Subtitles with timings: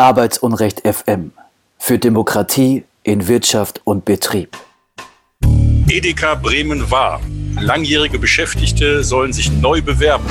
[0.00, 1.32] Arbeitsunrecht FM
[1.76, 4.56] für Demokratie in Wirtschaft und Betrieb.
[5.88, 7.20] Edeka Bremen war.
[7.60, 10.24] Langjährige Beschäftigte sollen sich neu bewerben.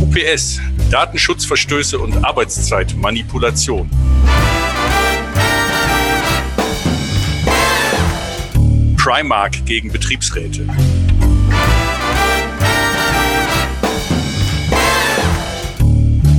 [0.00, 0.58] UPS.
[0.90, 3.90] Datenschutzverstöße und Arbeitszeitmanipulation.
[8.96, 10.66] Primark gegen Betriebsräte.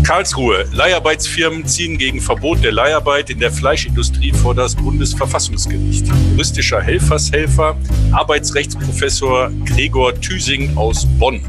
[0.09, 0.65] Karlsruhe.
[0.73, 6.07] Leiharbeitsfirmen ziehen gegen Verbot der Leiharbeit in der Fleischindustrie vor das Bundesverfassungsgericht.
[6.31, 7.77] Juristischer Helfershelfer,
[8.11, 11.41] Arbeitsrechtsprofessor Gregor Thüsing aus Bonn,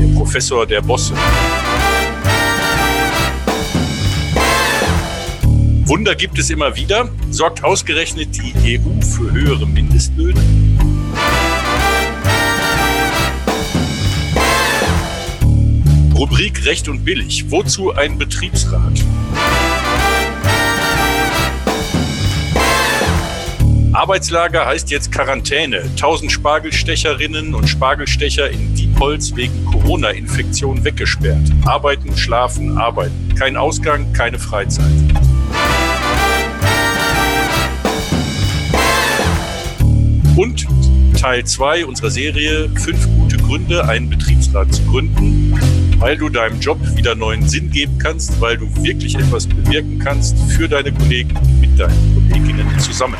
[0.00, 1.12] der Professor der Bosse.
[5.84, 7.10] Wunder gibt es immer wieder.
[7.28, 10.40] Sorgt ausgerechnet die EU für höhere Mindestlöhne?
[16.18, 17.44] Rubrik Recht und Billig.
[17.48, 19.04] Wozu ein Betriebsrat?
[23.92, 25.82] Arbeitslager heißt jetzt Quarantäne.
[25.82, 31.52] 1000 Spargelstecherinnen und Spargelstecher in Diepholz wegen Corona-Infektion weggesperrt.
[31.64, 33.36] Arbeiten, schlafen, arbeiten.
[33.38, 34.90] Kein Ausgang, keine Freizeit.
[40.34, 40.66] Und
[41.20, 45.37] Teil 2 unserer Serie Fünf gute Gründe, einen Betriebsrat zu gründen,
[45.98, 50.38] weil du deinem Job wieder neuen Sinn geben kannst, weil du wirklich etwas bewirken kannst
[50.52, 53.16] für deine Kollegen mit deinen Kolleginnen zusammen.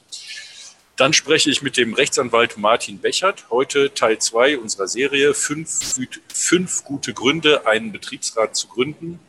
[0.98, 3.50] Dann spreche ich mit dem Rechtsanwalt Martin Bechert.
[3.50, 5.98] Heute Teil 2 unserer Serie fünf,
[6.32, 9.20] fünf gute Gründe, einen Betriebsrat zu gründen.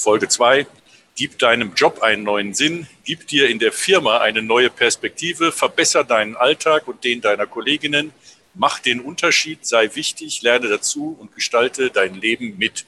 [0.00, 0.66] Folge 2,
[1.14, 6.06] gib deinem Job einen neuen Sinn, gib dir in der Firma eine neue Perspektive, verbessere
[6.06, 8.12] deinen Alltag und den deiner Kolleginnen,
[8.54, 12.86] mach den Unterschied, sei wichtig, lerne dazu und gestalte dein Leben mit.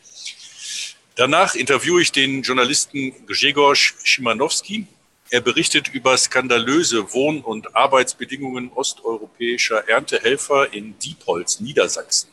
[1.14, 4.86] Danach interviewe ich den Journalisten Grzegorz Schimanowski.
[5.28, 12.31] Er berichtet über skandalöse Wohn- und Arbeitsbedingungen osteuropäischer Erntehelfer in Diepholz, Niedersachsen.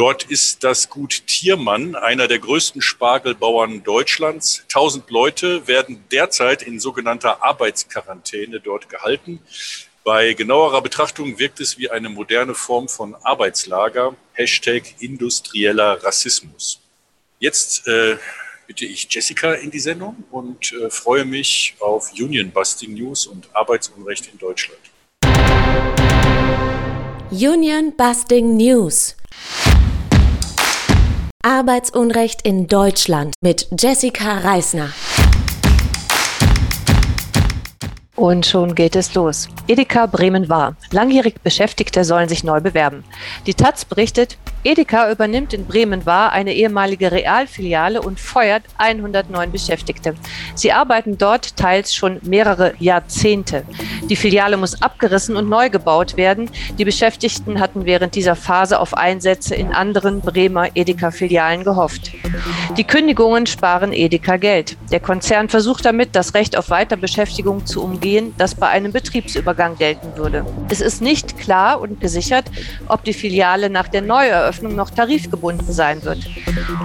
[0.00, 4.64] Dort ist das Gut Tiermann einer der größten Spargelbauern Deutschlands.
[4.66, 9.40] Tausend Leute werden derzeit in sogenannter Arbeitsquarantäne dort gehalten.
[10.02, 14.16] Bei genauerer Betrachtung wirkt es wie eine moderne Form von Arbeitslager.
[14.32, 16.80] Hashtag industrieller Rassismus.
[17.38, 18.16] Jetzt äh,
[18.66, 23.54] bitte ich Jessica in die Sendung und äh, freue mich auf Union Busting News und
[23.54, 24.80] Arbeitsunrecht in Deutschland.
[27.30, 29.14] Union Busting News.
[31.42, 34.90] Arbeitsunrecht in Deutschland mit Jessica Reisner.
[38.14, 39.48] Und schon geht es los.
[39.66, 40.76] Edeka Bremen war.
[40.90, 43.04] Langjährig Beschäftigte sollen sich neu bewerben.
[43.46, 50.14] Die Taz berichtet, Edeka übernimmt in Bremen-Wahr eine ehemalige Realfiliale und feuert 109 Beschäftigte.
[50.54, 53.64] Sie arbeiten dort teils schon mehrere Jahrzehnte.
[54.10, 56.50] Die Filiale muss abgerissen und neu gebaut werden.
[56.76, 62.12] Die Beschäftigten hatten während dieser Phase auf Einsätze in anderen Bremer Edeka-Filialen gehofft.
[62.76, 64.76] Die Kündigungen sparen Edeka Geld.
[64.92, 70.16] Der Konzern versucht damit, das Recht auf Weiterbeschäftigung zu umgehen, das bei einem Betriebsübergang gelten
[70.16, 70.44] würde.
[70.68, 72.44] Es ist nicht klar und gesichert,
[72.88, 76.18] ob die Filiale nach der Neueröffnung Eröffnung noch tarifgebunden sein wird.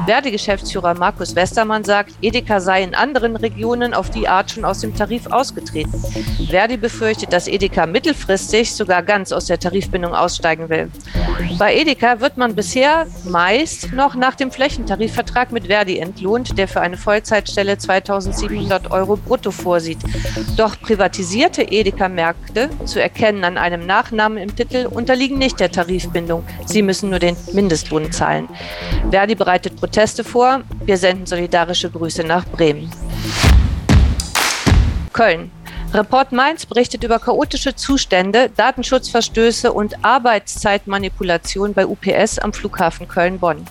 [0.05, 4.95] Verdi-Geschäftsführer Markus Westermann sagt, Edeka sei in anderen Regionen auf die Art schon aus dem
[4.95, 5.99] Tarif ausgetreten.
[6.47, 10.91] Verdi befürchtet, dass Edeka mittelfristig sogar ganz aus der Tarifbindung aussteigen will.
[11.57, 16.81] Bei Edeka wird man bisher meist noch nach dem Flächentarifvertrag mit Verdi entlohnt, der für
[16.81, 19.99] eine Vollzeitstelle 2700 Euro brutto vorsieht.
[20.55, 26.43] Doch privatisierte Edeka-Märkte, zu erkennen an einem Nachnamen im Titel, unterliegen nicht der Tarifbindung.
[26.67, 28.47] Sie müssen nur den Mindestlohn zahlen.
[29.09, 30.61] Verdi bereitet Proteste vor.
[30.85, 32.91] Wir senden solidarische Grüße nach Bremen.
[35.13, 35.49] Köln.
[35.93, 43.65] Report Mainz berichtet über chaotische Zustände, Datenschutzverstöße und Arbeitszeitmanipulation bei UPS am Flughafen Köln-Bonn.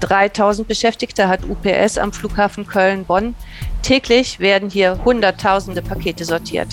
[0.00, 3.34] 3000 Beschäftigte hat UPS am Flughafen Köln-Bonn.
[3.86, 6.66] Täglich werden hier Hunderttausende Pakete sortiert.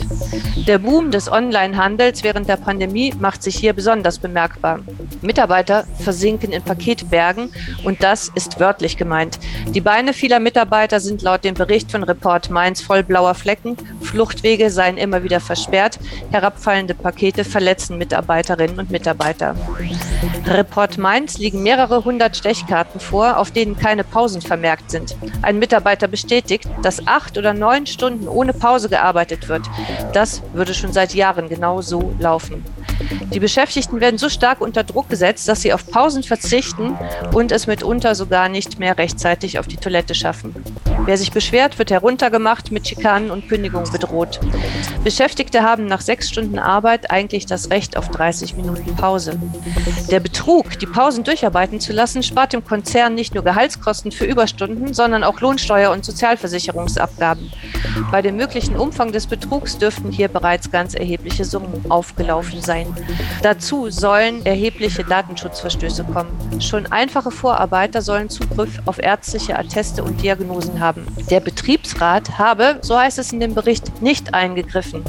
[0.68, 4.80] Der Boom des Onlinehandels während der Pandemie macht sich hier besonders bemerkbar.
[5.22, 7.52] Mitarbeiter versinken in Paketbergen
[7.84, 9.38] und das ist wörtlich gemeint.
[9.68, 14.72] Die Beine vieler Mitarbeiter sind laut dem Bericht von Report Mainz voll blauer Flecken, Fluchtwege
[14.72, 16.00] seien immer wieder versperrt,
[16.32, 19.56] herabfallende Pakete verletzen Mitarbeiterinnen und Mitarbeiter.
[20.48, 25.16] Report Mainz liegen mehrere hundert Stechkarten vor, auf denen keine Pausen vermerkt sind.
[25.44, 29.64] Ein Mitarbeiter bestätigt, dass acht oder neun Stunden ohne Pause gearbeitet wird.
[30.14, 32.64] Das würde schon seit Jahren genau so laufen.
[33.34, 36.98] Die Beschäftigten werden so stark unter Druck gesetzt, dass sie auf Pausen verzichten
[37.34, 40.56] und es mitunter sogar nicht mehr rechtzeitig auf die Toilette schaffen.
[41.06, 44.40] Wer sich beschwert, wird heruntergemacht, mit Schikanen und Kündigung bedroht.
[45.04, 49.40] Beschäftigte haben nach sechs Stunden Arbeit eigentlich das Recht auf 30 Minuten Pause.
[50.10, 54.94] Der Betrug, die Pausen durcharbeiten zu lassen, spart dem Konzern nicht nur Gehaltskosten für Überstunden,
[54.94, 56.06] sondern auch Lohnsteuer und
[56.94, 57.52] Sozialversicherungsabgaben.
[58.12, 62.88] Bei dem möglichen Umfang des Betrugs dürften hier bereits ganz erhebliche Summen aufgelaufen sein.
[63.42, 66.62] Dazu sollen erhebliche Datenschutzverstöße kommen.
[66.62, 71.06] Schon einfache Vorarbeiter sollen Zugriff auf ärztliche Atteste und Diagnosen haben.
[71.30, 75.04] Der Betriebsrat habe, so heißt es in dem Bericht, nicht eingegriffen.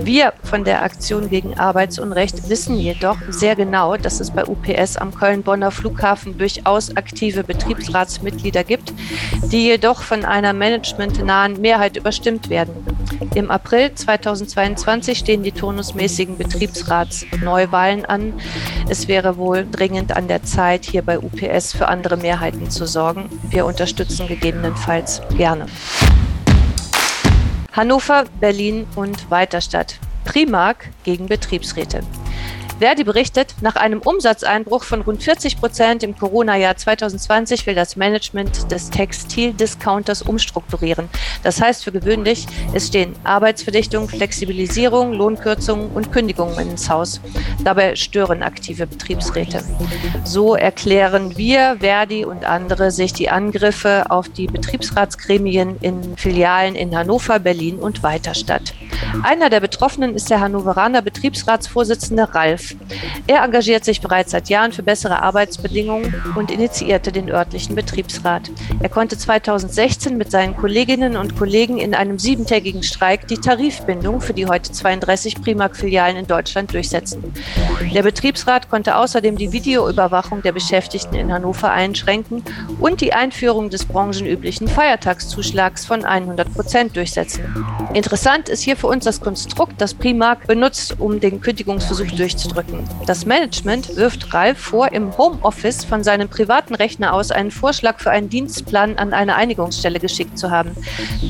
[0.00, 5.14] Wir von der Aktion gegen Arbeitsunrecht wissen jedoch sehr genau, dass es bei UPS am
[5.14, 8.92] Köln-Bonner Flughafen durchaus aktive Betriebsratsmitglieder gibt,
[9.52, 10.52] die jedoch von einer
[10.96, 12.74] managementnahen Mehrheit überstimmt werden.
[13.34, 18.34] Im April 2022 stehen die turnusmäßigen Betriebsratsneuwahlen an.
[18.88, 23.28] Es wäre wohl dringend an der Zeit, hier bei UPS für andere Mehrheiten zu sorgen.
[23.50, 25.66] Wir unterstützen gegebenenfalls gerne.
[27.72, 29.98] Hannover, Berlin und Weiterstadt.
[30.24, 32.00] Primark gegen Betriebsräte.
[32.78, 38.70] Verdi berichtet, nach einem Umsatzeinbruch von rund 40 Prozent im Corona-Jahr 2020 will das Management
[38.70, 41.08] des Textildiscounters umstrukturieren.
[41.42, 47.20] Das heißt für gewöhnlich, es stehen Arbeitsverdichtung, Flexibilisierung, Lohnkürzungen und Kündigungen ins Haus.
[47.64, 49.64] Dabei stören aktive Betriebsräte.
[50.24, 56.96] So erklären wir, Verdi und andere sich die Angriffe auf die Betriebsratsgremien in Filialen in
[56.96, 58.72] Hannover, Berlin und Weiterstadt.
[59.22, 62.74] Einer der Betroffenen ist der Hannoveraner Betriebsratsvorsitzende Ralf
[63.30, 68.50] er engagiert sich bereits seit Jahren für bessere Arbeitsbedingungen und initiierte den örtlichen Betriebsrat.
[68.80, 74.32] Er konnte 2016 mit seinen Kolleginnen und Kollegen in einem siebentägigen Streik die Tarifbindung für
[74.32, 77.22] die heute 32 Primark-Filialen in Deutschland durchsetzen.
[77.94, 82.42] Der Betriebsrat konnte außerdem die Videoüberwachung der Beschäftigten in Hannover einschränken
[82.80, 87.44] und die Einführung des branchenüblichen Feiertagszuschlags von 100 Prozent durchsetzen.
[87.92, 92.88] Interessant ist hier für uns das Konstrukt, das Primark benutzt, um den Kündigungsversuch durchzudrücken.
[93.06, 98.10] Das Management wirft Ralf vor, im Homeoffice von seinem privaten Rechner aus einen Vorschlag für
[98.10, 100.72] einen Dienstplan an eine Einigungsstelle geschickt zu haben.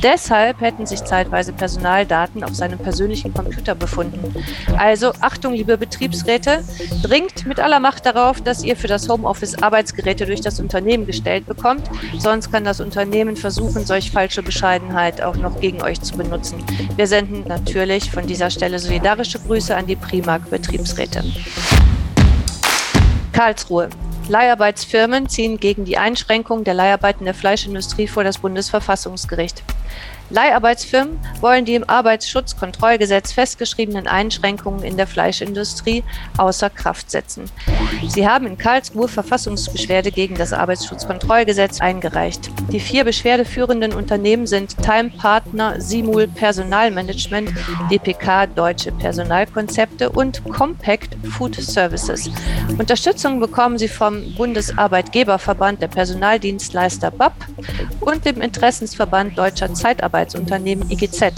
[0.03, 4.35] Deshalb hätten sich zeitweise Personaldaten auf seinem persönlichen Computer befunden.
[4.77, 6.65] Also Achtung, liebe Betriebsräte,
[7.03, 11.47] dringt mit aller Macht darauf, dass ihr für das Homeoffice Arbeitsgeräte durch das Unternehmen gestellt
[11.47, 11.83] bekommt.
[12.19, 16.63] Sonst kann das Unternehmen versuchen, solch falsche Bescheidenheit auch noch gegen euch zu benutzen.
[16.97, 21.23] Wir senden natürlich von dieser Stelle solidarische Grüße an die Primark Betriebsräte.
[21.23, 21.25] Seite.
[23.33, 23.89] Karlsruhe.
[24.29, 29.63] Leiharbeitsfirmen ziehen gegen die Einschränkung der Leiharbeit in der Fleischindustrie vor das Bundesverfassungsgericht.
[30.31, 36.05] Leiharbeitsfirmen wollen die im Arbeitsschutzkontrollgesetz festgeschriebenen Einschränkungen in der Fleischindustrie
[36.37, 37.51] außer Kraft setzen.
[38.09, 42.51] Sie haben in Karlsruhe Verfassungsbeschwerde gegen das Arbeitsschutzkontrollgesetz eingereicht.
[42.71, 47.51] Die vier beschwerdeführenden Unternehmen sind Time Partner, Simul Personalmanagement,
[47.91, 52.31] DPK Deutsche Personalkonzepte und Compact Food Services.
[52.79, 57.33] Unterstützung bekommen sie vom Bundesarbeitgeberverband der Personaldienstleister BAP
[58.01, 59.73] und dem Interessensverband Deutscher
[60.19, 61.33] Zeitarbeitsunternehmen IGZ.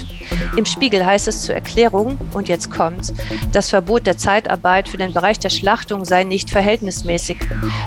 [0.56, 3.12] Im Spiegel heißt es zur Erklärung, und jetzt kommt's,
[3.52, 7.38] das Verbot der Zeitarbeit für den Bereich der Schlachtung sei nicht verhältnismäßig.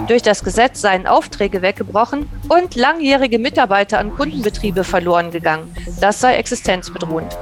[0.08, 5.74] Durch das Gesetz seien Aufträge weggebrochen und langjährige Mitarbeiter an Kundenbetriebe verloren gegangen.
[6.00, 7.38] Das sei existenzbedrohend.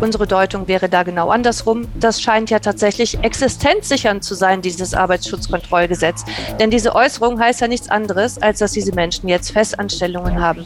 [0.00, 1.86] Unsere Deutung wäre da genau andersrum.
[1.94, 6.24] Das scheint ja tatsächlich existenzsichernd zu sein, dieses Arbeitsschutzkontrollgesetz.
[6.58, 10.64] Denn diese Äußerung heißt ja nichts anderes, als dass diese Menschen jetzt Festanstellungen haben.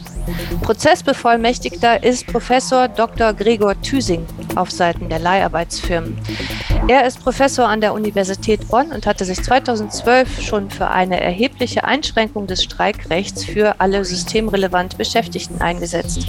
[0.61, 3.33] Prozessbevollmächtigter ist Professor Dr.
[3.33, 6.17] Gregor Thüsing auf Seiten der Leiharbeitsfirmen.
[6.87, 11.83] Er ist Professor an der Universität Bonn und hatte sich 2012 schon für eine erhebliche
[11.83, 16.27] Einschränkung des Streikrechts für alle systemrelevant Beschäftigten eingesetzt.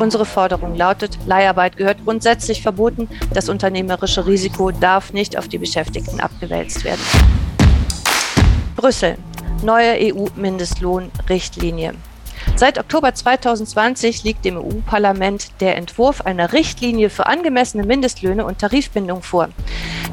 [0.00, 6.20] Unsere Forderung lautet, Leiharbeit gehört grundsätzlich verboten, das unternehmerische Risiko darf nicht auf die Beschäftigten
[6.20, 7.02] abgewälzt werden.
[8.76, 9.16] Brüssel.
[9.62, 11.92] Neue EU-Mindestlohnrichtlinie.
[12.62, 19.20] Seit Oktober 2020 liegt dem EU-Parlament der Entwurf einer Richtlinie für angemessene Mindestlöhne und Tarifbindung
[19.22, 19.48] vor.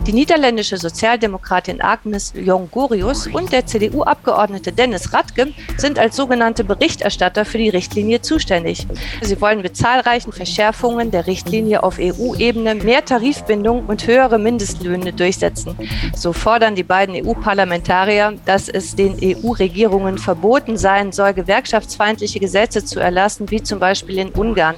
[0.08, 7.60] Die niederländische Sozialdemokratin Agnes Jongorius und der CDU-Abgeordnete Dennis Radke sind als sogenannte Berichterstatter für
[7.60, 8.88] die Richtlinie zuständig.
[9.22, 15.76] Sie wollen mit zahlreichen Verschärfungen der Richtlinie auf EU-Ebene mehr Tarifbindung und höhere Mindestlöhne durchsetzen.
[16.16, 23.00] So fordern die beiden EU-Parlamentarier, dass es den EU-Regierungen verboten sein soll, gewerkschaftsfeindliche Gesetze zu
[23.00, 24.76] erlassen, wie zum Beispiel in Ungarn.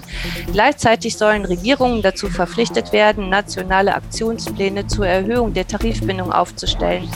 [0.51, 7.09] Gleichzeitig sollen Regierungen dazu verpflichtet werden, nationale Aktionspläne zur Erhöhung der Tarifbindung aufzustellen.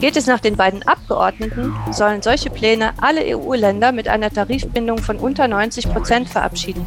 [0.00, 5.16] Geht es nach den beiden Abgeordneten, sollen solche Pläne alle EU-Länder mit einer Tarifbindung von
[5.16, 6.86] unter 90 Prozent verabschieden.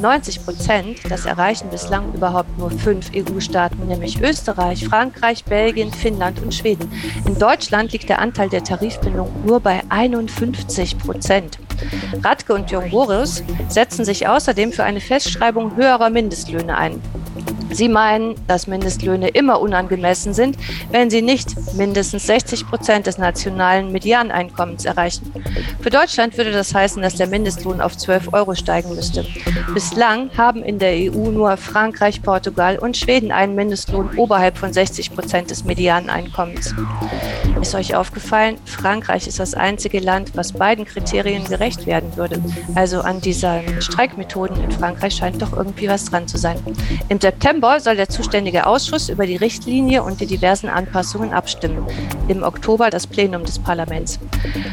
[0.00, 6.52] 90 Prozent, das erreichen bislang überhaupt nur fünf EU-Staaten, nämlich Österreich, Frankreich, Belgien, Finnland und
[6.52, 6.90] Schweden.
[7.24, 11.58] In Deutschland liegt der Anteil der Tarifbindung nur bei 51 Prozent.
[12.22, 17.00] Radke und Jongorius setzen sich außerdem für eine Festschreibung höherer Mindestlöhne ein.
[17.72, 20.56] Sie meinen, dass Mindestlöhne immer unangemessen sind,
[20.90, 25.32] wenn sie nicht mindestens 60 Prozent des nationalen Medianeinkommens erreichen.
[25.80, 29.24] Für Deutschland würde das heißen, dass der Mindestlohn auf 12 Euro steigen müsste.
[29.72, 35.14] Bislang haben in der EU nur Frankreich, Portugal und Schweden einen Mindestlohn oberhalb von 60
[35.14, 36.74] Prozent des Medianeinkommens.
[37.60, 42.40] Ist euch aufgefallen, Frankreich ist das einzige Land, was beiden Kriterien gerecht werden würde.
[42.74, 46.56] Also an diesen Streikmethoden in Frankreich scheint doch irgendwie was dran zu sein.
[47.08, 51.86] Im September soll der zuständige Ausschuss über die Richtlinie und die diversen Anpassungen abstimmen.
[52.28, 54.18] Im Oktober das Plenum des Parlaments.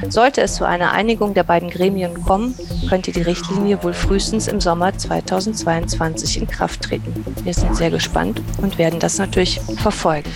[0.10, 2.56] Sollte es zu einer Einigung der beiden Gremien kommen,
[2.88, 7.25] könnte die Richtlinie wohl frühestens im Sommer 2022 in Kraft treten.
[7.44, 10.32] Wir sind sehr gespannt und werden das natürlich verfolgen.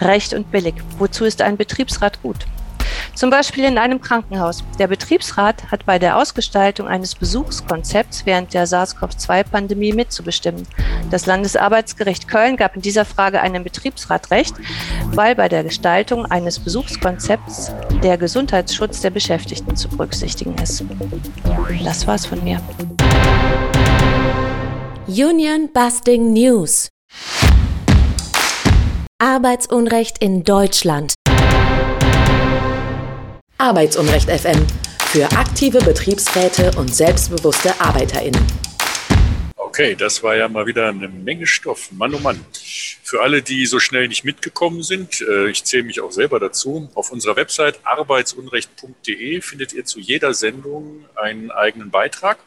[0.00, 0.74] Recht und billig.
[0.98, 2.46] Wozu ist ein Betriebsrat gut?
[3.18, 4.62] Zum Beispiel in einem Krankenhaus.
[4.78, 10.68] Der Betriebsrat hat bei der Ausgestaltung eines Besuchskonzepts während der SARS-CoV-2-Pandemie mitzubestimmen.
[11.10, 14.54] Das Landesarbeitsgericht Köln gab in dieser Frage einem Betriebsrat recht,
[15.14, 17.72] weil bei der Gestaltung eines Besuchskonzepts
[18.04, 20.84] der Gesundheitsschutz der Beschäftigten zu berücksichtigen ist.
[21.84, 22.60] Das war's von mir.
[25.08, 26.88] Union Busting News.
[29.18, 31.17] Arbeitsunrecht in Deutschland.
[33.60, 34.64] Arbeitsunrecht FM
[35.06, 38.46] für aktive Betriebsräte und selbstbewusste ArbeiterInnen.
[39.56, 41.90] Okay, das war ja mal wieder eine Menge Stoff.
[41.90, 42.44] Mann, oh Mann.
[43.02, 46.88] Für alle, die so schnell nicht mitgekommen sind, äh, ich zähle mich auch selber dazu,
[46.94, 52.38] auf unserer Website arbeitsunrecht.de findet ihr zu jeder Sendung einen eigenen Beitrag.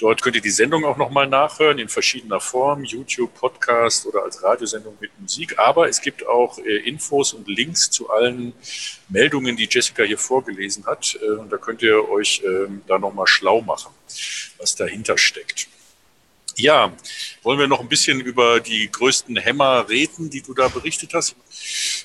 [0.00, 4.42] Dort könnt ihr die Sendung auch nochmal nachhören in verschiedener Form, YouTube, Podcast oder als
[4.42, 5.58] Radiosendung mit Musik.
[5.58, 8.54] Aber es gibt auch äh, Infos und Links zu allen
[9.10, 11.18] Meldungen, die Jessica hier vorgelesen hat.
[11.22, 13.92] Äh, und da könnt ihr euch äh, da nochmal schlau machen,
[14.58, 15.68] was dahinter steckt.
[16.60, 16.92] Ja,
[17.42, 21.34] wollen wir noch ein bisschen über die größten Hämmer reden, die du da berichtet hast?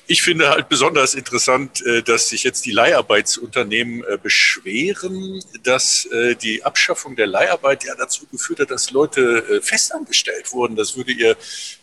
[0.06, 6.36] Ich finde halt besonders interessant, äh, dass sich jetzt die Leiharbeitsunternehmen äh, beschweren, dass äh,
[6.36, 10.74] die Abschaffung der Leiharbeit ja dazu geführt hat, dass Leute festangestellt wurden.
[10.74, 11.36] Das würde ihr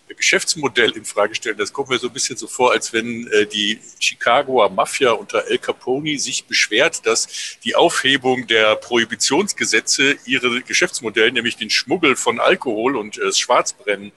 [0.07, 1.57] Geschäftsmodell in Frage stellen.
[1.57, 5.48] Das kommt mir so ein bisschen so vor, als wenn äh, die Chicagoer Mafia unter
[5.48, 12.39] El Capone sich beschwert, dass die Aufhebung der Prohibitionsgesetze ihre Geschäftsmodelle, nämlich den Schmuggel von
[12.39, 14.12] Alkohol und äh, das Schwarzbrennen,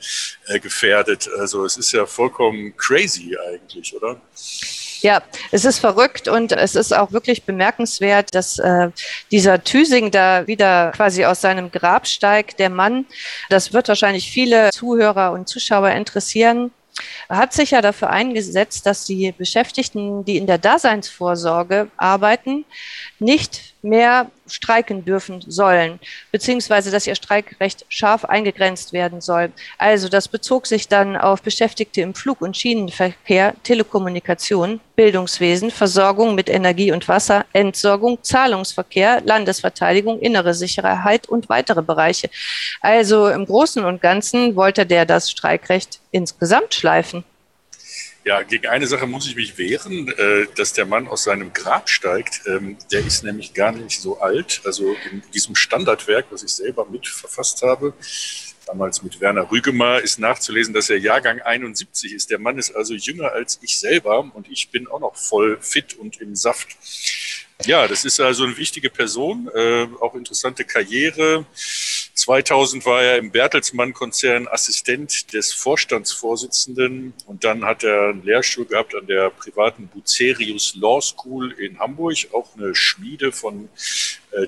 [0.47, 1.29] äh, gefährdet.
[1.39, 4.21] Also es ist ja vollkommen crazy eigentlich, oder?
[5.01, 8.91] Ja, es ist verrückt und es ist auch wirklich bemerkenswert, dass äh,
[9.31, 12.59] dieser Thüsing da wieder quasi aus seinem Grab steigt.
[12.59, 13.07] Der Mann,
[13.51, 16.71] das wird wahrscheinlich viele Zuhörer und Zuschauer interessieren,
[17.29, 22.65] hat sich ja dafür eingesetzt, dass die Beschäftigten, die in der Daseinsvorsorge arbeiten,
[23.19, 25.99] nicht mehr streiken dürfen sollen,
[26.33, 29.51] beziehungsweise dass ihr Streikrecht scharf eingegrenzt werden soll.
[29.79, 36.49] Also das bezog sich dann auf Beschäftigte im Flug- und Schienenverkehr, Telekommunikation, Bildungswesen, Versorgung mit
[36.49, 42.31] Energie und Wasser, Entsorgung, Zahlungsverkehr, Landesverteidigung, innere Sicherheit und weitere Bereiche.
[42.81, 47.25] Also im Großen und Ganzen wollte der das Streikrecht insgesamt schleifen.
[48.27, 51.89] Ja, gegen eine Sache muss ich mich wehren, äh, dass der Mann aus seinem Grab
[51.89, 52.41] steigt.
[52.47, 54.63] Ähm, der ist nämlich gar nicht so alt.
[54.65, 57.95] Also in diesem Standardwerk, was ich selber mit verfasst habe,
[58.67, 62.29] damals mit Werner Rügemer, ist nachzulesen, dass er Jahrgang 71 ist.
[62.29, 65.95] Der Mann ist also jünger als ich selber und ich bin auch noch voll fit
[65.95, 66.71] und im Saft.
[67.65, 71.47] Ja, das ist also eine wichtige Person, äh, auch interessante Karriere.
[72.27, 78.97] 2000 war er im Bertelsmann-Konzern Assistent des Vorstandsvorsitzenden und dann hat er einen Lehrstuhl gehabt
[78.97, 83.69] an der privaten Bucerius Law School in Hamburg, auch eine Schmiede von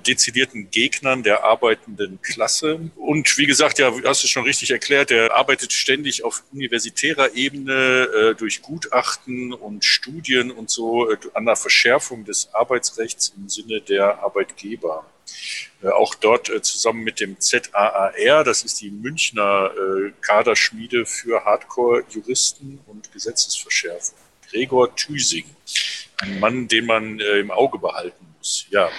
[0.07, 2.91] dezidierten Gegnern der arbeitenden Klasse.
[2.97, 7.73] Und wie gesagt, ja, hast du schon richtig erklärt, er arbeitet ständig auf universitärer Ebene
[7.73, 13.81] äh, durch Gutachten und Studien und so äh, an der Verschärfung des Arbeitsrechts im Sinne
[13.81, 15.07] der Arbeitgeber.
[15.83, 21.45] Äh, auch dort äh, zusammen mit dem ZAAR, das ist die Münchner äh, Kaderschmiede für
[21.45, 24.19] Hardcore-Juristen und Gesetzesverschärfung.
[24.51, 25.45] Gregor Thüsing,
[26.23, 28.28] ein Mann, den man im Auge behalten
[28.71, 28.91] Ja.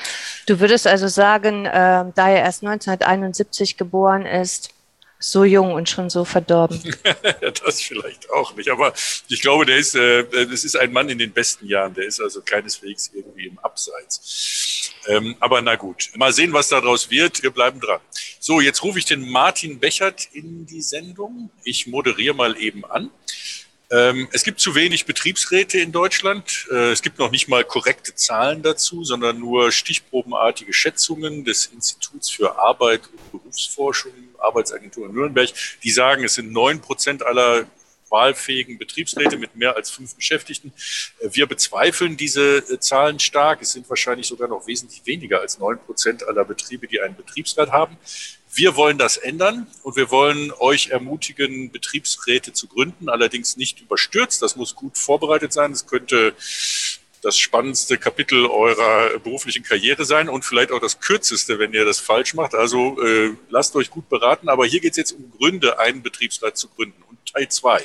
[0.45, 1.71] Du würdest also sagen, äh,
[2.15, 4.71] da er erst 1971 geboren ist,
[5.19, 6.95] so jung und schon so verdorben.
[7.63, 8.69] das vielleicht auch nicht.
[8.69, 8.93] Aber
[9.27, 11.93] ich glaube, der ist, äh, das ist ein Mann in den besten Jahren.
[11.93, 14.93] Der ist also keineswegs irgendwie im Abseits.
[15.07, 17.43] Ähm, aber na gut, mal sehen, was daraus wird.
[17.43, 17.99] Wir bleiben dran.
[18.39, 21.51] So, jetzt rufe ich den Martin Bechert in die Sendung.
[21.63, 23.11] Ich moderiere mal eben an.
[23.91, 26.67] Ähm, es gibt zu wenig Betriebsräte in Deutschland.
[26.71, 32.29] Äh, es gibt noch nicht mal korrekte Zahlen dazu, sondern nur stichprobenartige Schätzungen des Instituts
[32.29, 35.49] für Arbeit und Berufsforschung, Arbeitsagentur in Nürnberg.
[35.83, 37.65] Die sagen, es sind neun Prozent aller
[38.09, 40.71] wahlfähigen Betriebsräte mit mehr als fünf Beschäftigten.
[41.19, 43.61] Äh, wir bezweifeln diese äh, Zahlen stark.
[43.61, 47.71] Es sind wahrscheinlich sogar noch wesentlich weniger als neun Prozent aller Betriebe, die einen Betriebsrat
[47.71, 47.97] haben.
[48.51, 54.41] Wir wollen das ändern und wir wollen euch ermutigen, Betriebsräte zu gründen, allerdings nicht überstürzt.
[54.41, 55.71] Das muss gut vorbereitet sein.
[55.71, 56.33] Es könnte
[57.21, 61.99] das spannendste Kapitel eurer beruflichen Karriere sein und vielleicht auch das kürzeste, wenn ihr das
[61.99, 62.55] falsch macht.
[62.55, 64.49] Also äh, lasst euch gut beraten.
[64.49, 67.03] Aber hier geht es jetzt um Gründe, einen Betriebsrat zu gründen.
[67.03, 67.83] Und Teil zwei.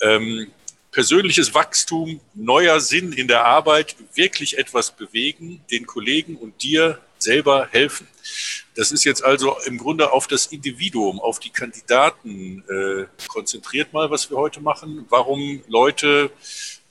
[0.00, 0.48] Ähm,
[0.90, 7.68] persönliches Wachstum, neuer Sinn in der Arbeit, wirklich etwas bewegen, den Kollegen und dir selber
[7.70, 8.06] helfen.
[8.74, 14.10] Das ist jetzt also im Grunde auf das Individuum, auf die Kandidaten äh, konzentriert mal,
[14.10, 16.30] was wir heute machen, warum Leute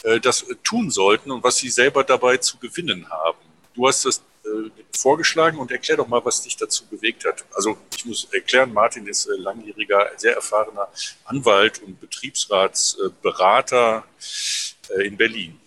[0.04, 3.38] äh, das tun sollten und was sie selber dabei zu gewinnen haben.
[3.74, 7.46] Du hast das äh, vorgeschlagen und erklär doch mal, was dich dazu bewegt hat.
[7.54, 10.88] Also ich muss erklären, Martin ist äh, langjähriger, sehr erfahrener
[11.26, 14.04] Anwalt und Betriebsratsberater
[14.90, 15.61] äh, in Berlin.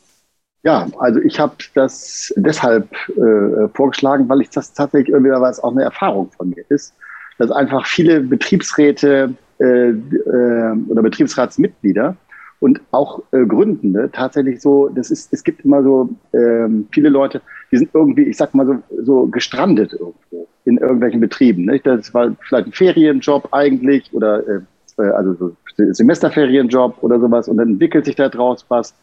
[0.65, 5.73] Ja, also ich habe das deshalb äh, vorgeschlagen, weil ich das tatsächlich irgendwie was auch
[5.73, 6.95] eine Erfahrung von mir ist,
[7.39, 12.17] dass einfach viele Betriebsräte äh, äh, oder Betriebsratsmitglieder
[12.61, 17.43] und auch äh, Gründende tatsächlich so, das ist, es gibt immer so ähm, viele Leute,
[17.71, 21.67] die sind irgendwie, ich sag mal so, so gestrandet irgendwo in irgendwelchen Betrieben.
[21.67, 21.87] Nicht?
[21.87, 24.61] Das war vielleicht ein Ferienjob eigentlich oder äh,
[24.97, 28.95] äh also so Semesterferienjob oder sowas und dann entwickelt sich da draus was.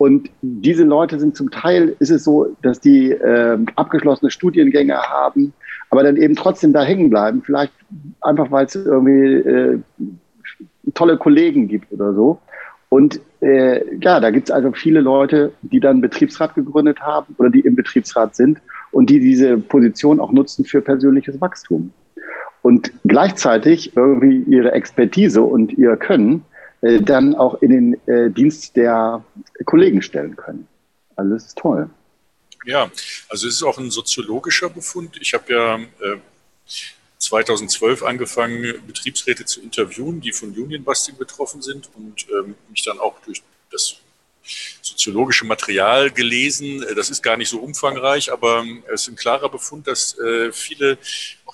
[0.00, 5.52] Und diese Leute sind zum Teil, ist es so, dass die äh, abgeschlossene Studiengänge haben,
[5.90, 7.74] aber dann eben trotzdem da hängen bleiben, vielleicht
[8.22, 9.78] einfach, weil es irgendwie äh,
[10.94, 12.38] tolle Kollegen gibt oder so.
[12.88, 17.50] Und äh, ja, da gibt es also viele Leute, die dann Betriebsrat gegründet haben oder
[17.50, 18.58] die im Betriebsrat sind
[18.92, 21.92] und die diese Position auch nutzen für persönliches Wachstum
[22.62, 26.46] und gleichzeitig irgendwie ihre Expertise und ihr Können
[26.82, 29.24] äh, dann auch in den äh, Dienst der
[29.64, 30.66] Kollegen stellen können.
[31.16, 31.90] Also das ist toll.
[32.64, 32.90] Ja,
[33.28, 35.18] also es ist auch ein soziologischer Befund.
[35.20, 36.18] Ich habe ja äh,
[37.18, 42.98] 2012 angefangen, Betriebsräte zu interviewen, die von Union Busting betroffen sind und ähm, mich dann
[42.98, 43.96] auch durch das
[44.82, 46.84] soziologische Material gelesen.
[46.96, 50.98] Das ist gar nicht so umfangreich, aber es ist ein klarer Befund, dass äh, viele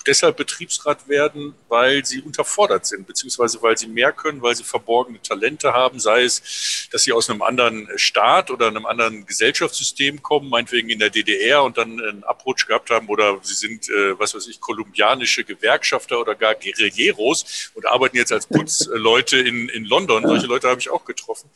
[0.07, 5.21] deshalb Betriebsrat werden, weil sie unterfordert sind, beziehungsweise weil sie mehr können, weil sie verborgene
[5.21, 10.49] Talente haben, sei es, dass sie aus einem anderen Staat oder einem anderen Gesellschaftssystem kommen,
[10.49, 14.33] meinetwegen in der DDR und dann einen Abrutsch gehabt haben oder sie sind, äh, was
[14.33, 20.25] weiß ich, kolumbianische Gewerkschafter oder gar Guerilleros und arbeiten jetzt als Putzleute in, in London.
[20.25, 21.49] Solche Leute habe ich auch getroffen.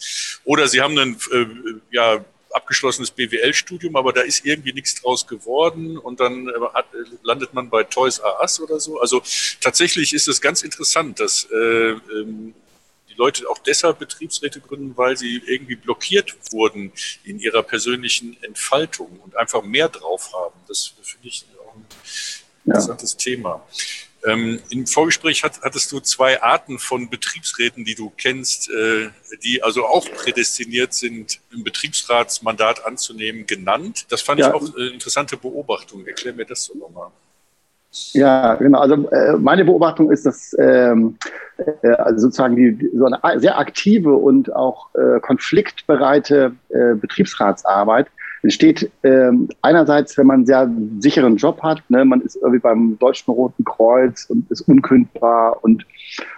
[0.43, 1.45] Oder sie haben einen, äh,
[1.91, 6.85] ja, abgeschlossenes BWL-Studium, aber da ist irgendwie nichts draus geworden und dann äh, hat,
[7.23, 8.99] landet man bei Toys R Us oder so.
[8.99, 9.21] Also
[9.59, 12.53] tatsächlich ist es ganz interessant, dass äh, ähm,
[13.09, 16.91] die Leute auch deshalb Betriebsräte gründen, weil sie irgendwie blockiert wurden
[17.23, 20.55] in ihrer persönlichen Entfaltung und einfach mehr drauf haben.
[20.67, 21.85] Das finde ich auch ein
[22.65, 23.17] interessantes ja.
[23.19, 23.65] Thema.
[24.25, 29.09] Ähm, Im Vorgespräch hat, hattest du zwei Arten von Betriebsräten, die du kennst, äh,
[29.43, 34.05] die also auch prädestiniert sind, ein Betriebsratsmandat anzunehmen, genannt.
[34.09, 34.49] Das fand ja.
[34.49, 36.05] ich auch eine interessante Beobachtung.
[36.05, 37.09] Erklär mir das so nochmal.
[38.13, 38.79] Ja, genau.
[38.79, 41.17] Also äh, meine Beobachtung ist, dass ähm,
[41.57, 48.07] äh, also sozusagen die, so eine sehr aktive und auch äh, konfliktbereite äh, Betriebsratsarbeit
[48.43, 52.97] entsteht ähm, einerseits, wenn man einen sehr sicheren Job hat, ne, man ist irgendwie beim
[52.99, 55.85] Deutschen Roten Kreuz und ist unkündbar und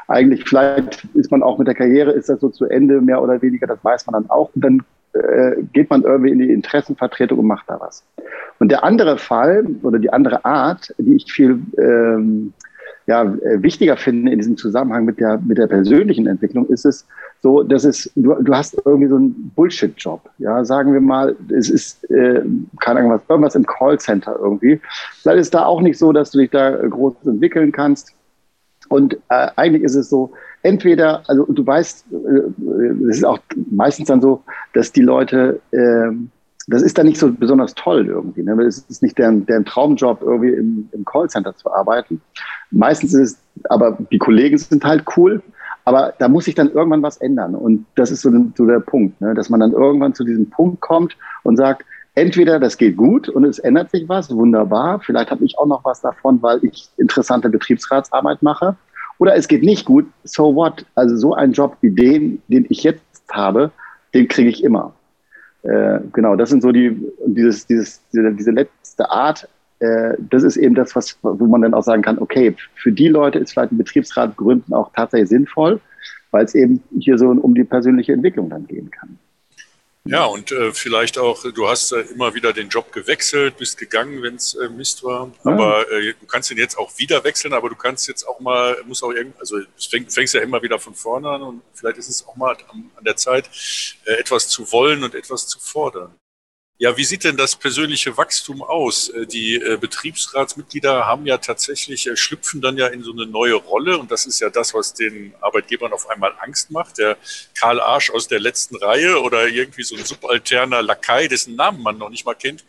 [0.07, 3.41] eigentlich vielleicht ist man auch mit der Karriere, ist das so zu Ende, mehr oder
[3.41, 4.49] weniger, das weiß man dann auch.
[4.53, 8.03] Und dann äh, geht man irgendwie in die Interessenvertretung und macht da was.
[8.59, 12.53] Und der andere Fall oder die andere Art, die ich viel ähm,
[13.05, 17.05] ja, äh, wichtiger finde in diesem Zusammenhang mit der, mit der persönlichen Entwicklung, ist es
[17.41, 20.29] so, dass es, du, du hast irgendwie so einen Bullshit-Job.
[20.37, 22.41] Ja, sagen wir mal, es ist, äh,
[22.79, 24.79] keine Ahnung was, irgendwas im Callcenter irgendwie.
[25.21, 28.13] Vielleicht ist da auch nicht so, dass du dich da groß entwickeln kannst.
[28.87, 33.39] Und äh, eigentlich ist es so, entweder, also du weißt, äh, es ist auch
[33.71, 36.11] meistens dann so, dass die Leute, äh,
[36.67, 38.43] das ist dann nicht so besonders toll irgendwie.
[38.43, 38.53] Ne?
[38.63, 42.21] Es ist nicht deren, deren Traumjob, irgendwie im, im Callcenter zu arbeiten.
[42.71, 43.37] Meistens ist es,
[43.69, 45.41] aber die Kollegen sind halt cool.
[45.85, 47.55] Aber da muss sich dann irgendwann was ändern.
[47.55, 49.33] Und das ist so, so der Punkt, ne?
[49.33, 51.83] dass man dann irgendwann zu diesem Punkt kommt und sagt,
[52.15, 55.83] entweder das geht gut und es ändert sich was, wunderbar, vielleicht habe ich auch noch
[55.83, 58.77] was davon, weil ich interessante Betriebsratsarbeit mache,
[59.19, 60.85] oder es geht nicht gut, so what?
[60.95, 63.71] Also so ein Job wie den, den ich jetzt habe,
[64.13, 64.93] den kriege ich immer.
[65.63, 66.95] Äh, genau, das sind so die,
[67.25, 69.47] dieses, dieses, diese, diese letzte Art,
[69.79, 73.07] äh, das ist eben das, was, wo man dann auch sagen kann, okay, für die
[73.07, 75.79] Leute ist vielleicht ein Betriebsrat gründen auch tatsächlich sinnvoll,
[76.31, 79.17] weil es eben hier so um die persönliche Entwicklung dann gehen kann.
[80.05, 84.21] Ja, und äh, vielleicht auch, du hast äh, immer wieder den Job gewechselt, bist gegangen,
[84.21, 85.31] wenn es äh, Mist war.
[85.45, 85.51] Ja.
[85.51, 88.75] Aber äh, du kannst ihn jetzt auch wieder wechseln, aber du kannst jetzt auch mal,
[88.85, 91.97] muss auch irgend, also du fäng, fängst ja immer wieder von vorne an und vielleicht
[91.97, 93.49] ist es auch mal an, an der Zeit,
[94.03, 96.13] äh, etwas zu wollen und etwas zu fordern.
[96.83, 99.07] Ja, wie sieht denn das persönliche Wachstum aus?
[99.07, 103.53] Äh, die äh, Betriebsratsmitglieder haben ja tatsächlich, äh, schlüpfen dann ja in so eine neue
[103.53, 106.97] Rolle und das ist ja das, was den Arbeitgebern auf einmal Angst macht.
[106.97, 107.15] Der
[107.57, 111.97] Karl Arsch aus der letzten Reihe oder irgendwie so ein subalterner Lakai, dessen Namen man
[111.97, 112.65] noch nicht mal kennt,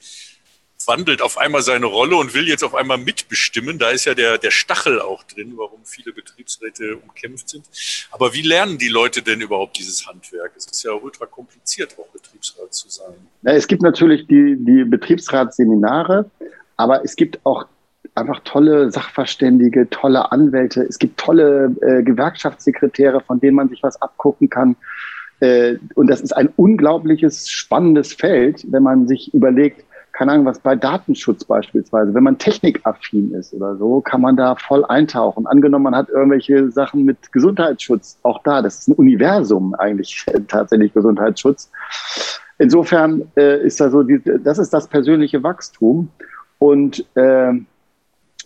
[0.87, 3.78] wandelt auf einmal seine Rolle und will jetzt auf einmal mitbestimmen.
[3.78, 7.64] Da ist ja der, der Stachel auch drin, warum viele Betriebsräte umkämpft sind.
[8.10, 10.52] Aber wie lernen die Leute denn überhaupt dieses Handwerk?
[10.56, 13.14] Es ist ja ultra kompliziert, auch Betriebsrat zu sein.
[13.42, 16.30] Ja, es gibt natürlich die, die Betriebsratsseminare,
[16.76, 17.66] aber es gibt auch
[18.14, 20.82] einfach tolle Sachverständige, tolle Anwälte.
[20.82, 24.76] Es gibt tolle äh, Gewerkschaftssekretäre, von denen man sich was abgucken kann.
[25.40, 29.84] Äh, und das ist ein unglaubliches, spannendes Feld, wenn man sich überlegt,
[30.14, 34.55] keine Ahnung, was bei Datenschutz beispielsweise, wenn man technikaffin ist oder so, kann man da
[34.55, 35.46] voll eintauchen.
[35.46, 40.94] Angenommen, man hat irgendwelche Sachen mit Gesundheitsschutz, auch da, das ist ein Universum eigentlich tatsächlich
[40.94, 41.70] Gesundheitsschutz.
[42.59, 46.09] Insofern äh, ist da so, die, das ist das persönliche Wachstum.
[46.61, 47.53] Und äh,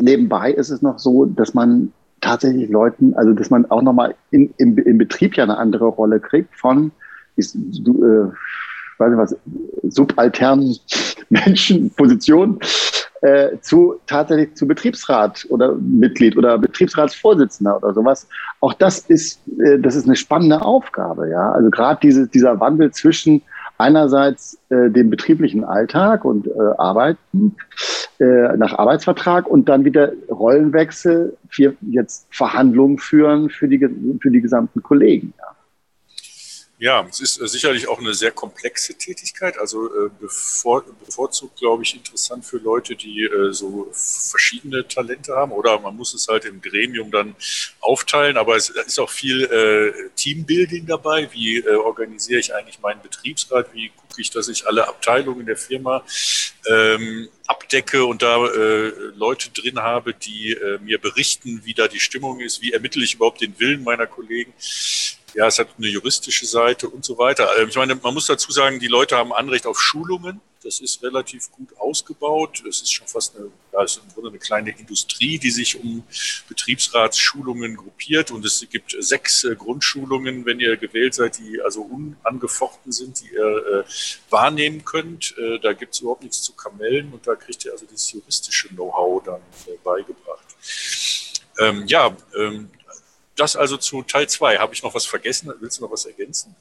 [0.01, 4.55] nebenbei ist es noch so, dass man tatsächlich Leuten, also dass man auch nochmal in,
[4.57, 6.93] im, im Betrieb ja eine andere Rolle kriegt von,
[7.37, 8.33] ist, du, äh,
[8.99, 9.37] weiß nicht was,
[9.95, 10.77] subalternen
[11.29, 12.59] Menschen, Positionen
[13.23, 18.29] äh, zu tatsächlich zu Betriebsrat oder Mitglied oder Betriebsratsvorsitzender oder sowas.
[18.61, 21.53] Auch das ist, äh, das ist eine spannende Aufgabe, ja.
[21.53, 23.43] Also gerade diese, dieser Wandel zwischen
[23.79, 27.57] einerseits äh, dem betrieblichen Alltag und äh, Arbeiten
[28.19, 33.79] äh, nach Arbeitsvertrag und dann wieder Rollenwechsel, für jetzt Verhandlungen führen für die,
[34.21, 35.33] für die gesamten Kollegen.
[35.39, 35.58] Ja.
[36.81, 39.59] Ja, es ist äh, sicherlich auch eine sehr komplexe Tätigkeit.
[39.59, 45.51] Also äh, bevor, bevorzugt, glaube ich, interessant für Leute, die äh, so verschiedene Talente haben.
[45.51, 47.35] Oder man muss es halt im Gremium dann
[47.81, 48.37] aufteilen.
[48.37, 51.29] Aber es ist auch viel Teambuilding dabei.
[51.33, 53.73] Wie organisiere ich eigentlich meinen Betriebsrat?
[53.73, 56.05] Wie gucke ich, dass ich alle Abteilungen der Firma
[56.69, 58.37] ähm, abdecke und da
[59.15, 63.41] Leute drin habe, die mir berichten, wie da die Stimmung ist, wie ermittle ich überhaupt
[63.41, 64.53] den Willen meiner Kollegen.
[65.35, 67.49] Ja, es hat eine juristische Seite und so weiter.
[67.59, 70.41] Ähm, ich meine, man muss dazu sagen, die Leute haben Anrecht auf Schulungen.
[70.63, 72.63] Das ist relativ gut ausgebaut.
[72.67, 76.03] Das ist schon fast eine, ja, ist im Grunde eine kleine Industrie, die sich um
[76.49, 78.31] Betriebsratsschulungen gruppiert.
[78.31, 83.35] Und es gibt sechs äh, Grundschulungen, wenn ihr gewählt seid, die also unangefochten sind, die
[83.35, 83.85] ihr äh,
[84.31, 85.37] wahrnehmen könnt.
[85.39, 88.69] Äh, da gibt es überhaupt nichts zu kamellen und da kriegt ihr also dieses juristische
[88.69, 90.47] Know-how dann äh, beigebracht.
[91.61, 92.71] Ähm, ja, ähm,
[93.39, 94.59] das also zu Teil 2.
[94.59, 95.53] Habe ich noch was vergessen?
[95.61, 96.55] Willst du noch was ergänzen?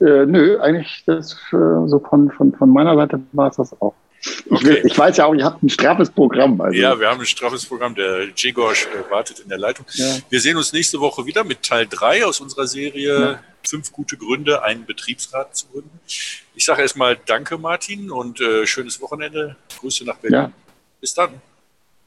[0.00, 3.94] Äh, nö, eigentlich das äh, so von, von, von meiner Seite war es das auch.
[4.20, 4.82] Ich, Okay.
[4.84, 6.60] ich weiß ja auch, ihr habt ein straffes Programm.
[6.60, 6.76] Also.
[6.76, 7.94] Ja, wir haben ein straffes Programm.
[7.94, 9.86] Der Jigorsch äh, wartet in der Leitung.
[9.92, 10.16] Ja.
[10.30, 13.40] Wir sehen uns nächste Woche wieder mit Teil 3 aus unserer Serie Ja.
[13.66, 15.98] Fünf gute Gründe, einen Betriebsrat zu gründen.
[16.06, 19.56] Ich sage erstmal Danke, Martin, und äh, schönes Wochenende.
[19.80, 20.38] Grüße nach Berlin.
[20.38, 20.52] Ja.
[21.00, 21.30] Bis dann.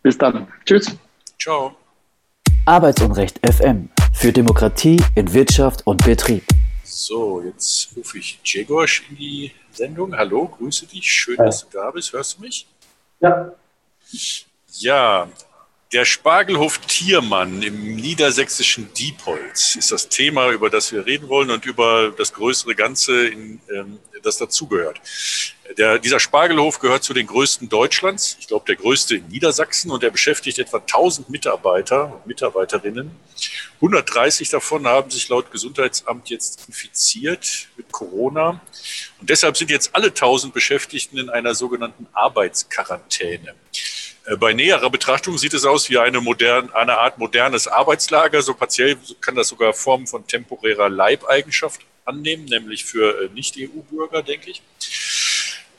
[0.03, 0.47] Bis dann.
[0.65, 0.95] Tschüss.
[1.39, 1.75] Ciao.
[2.67, 6.43] Arbeitsunrecht FM für Demokratie in Wirtschaft und Betrieb.
[6.83, 10.13] So, jetzt rufe ich Jegorsch in die Sendung.
[10.17, 11.09] Hallo, grüße dich.
[11.09, 12.11] Schön, dass du da bist.
[12.11, 12.67] Hörst du mich?
[13.21, 13.53] Ja,
[14.79, 15.29] Ja,
[15.93, 21.65] der Spargelhof Tiermann im niedersächsischen Diepholz ist das Thema, über das wir reden wollen und
[21.65, 24.99] über das größere Ganze, in, ähm, das dazugehört.
[25.75, 30.03] Der, dieser Spargelhof gehört zu den größten Deutschlands, ich glaube der größte in Niedersachsen und
[30.03, 33.11] er beschäftigt etwa 1000 Mitarbeiter und Mitarbeiterinnen.
[33.75, 38.61] 130 davon haben sich laut Gesundheitsamt jetzt infiziert mit Corona
[39.19, 43.53] und deshalb sind jetzt alle 1000 Beschäftigten in einer sogenannten Arbeitsquarantäne.
[44.25, 48.41] Äh, Bei näherer Betrachtung sieht es aus wie eine, modern, eine Art modernes Arbeitslager.
[48.41, 54.51] So partiell kann das sogar Formen von temporärer Leibeigenschaft annehmen, nämlich für äh, Nicht-EU-Bürger, denke
[54.51, 54.61] ich.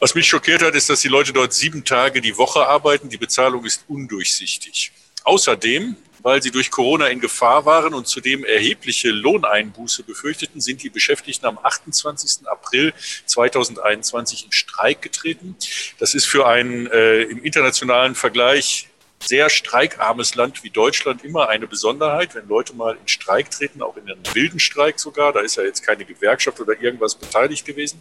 [0.00, 3.08] Was mich schockiert hat, ist, dass die Leute dort sieben Tage die Woche arbeiten.
[3.08, 4.92] Die Bezahlung ist undurchsichtig.
[5.24, 10.88] Außerdem, weil sie durch Corona in Gefahr waren und zudem erhebliche Lohneinbuße befürchteten, sind die
[10.88, 12.46] Beschäftigten am 28.
[12.46, 12.92] April
[13.26, 15.56] 2021 in Streik getreten.
[15.98, 18.88] Das ist für ein äh, im internationalen Vergleich
[19.20, 23.96] sehr streikarmes Land wie Deutschland immer eine Besonderheit, wenn Leute mal in Streik treten, auch
[23.96, 25.32] in einem wilden Streik sogar.
[25.32, 28.00] Da ist ja jetzt keine Gewerkschaft oder irgendwas beteiligt gewesen.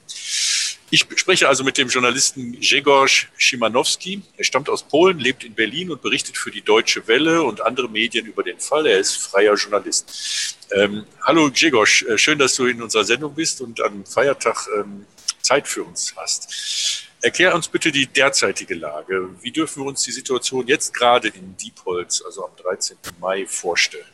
[0.89, 4.21] Ich spreche also mit dem Journalisten Grzegorz Szymanowski.
[4.37, 7.89] Er stammt aus Polen, lebt in Berlin und berichtet für die Deutsche Welle und andere
[7.89, 8.85] Medien über den Fall.
[8.85, 10.55] Er ist freier Journalist.
[10.71, 15.05] Ähm, hallo Grzegorz, äh, schön, dass du in unserer Sendung bist und am Feiertag ähm,
[15.41, 17.03] Zeit für uns hast.
[17.21, 19.29] Erklär uns bitte die derzeitige Lage.
[19.41, 22.95] Wie dürfen wir uns die Situation jetzt gerade in Diepholz, also am 13.
[23.19, 24.05] Mai, vorstellen?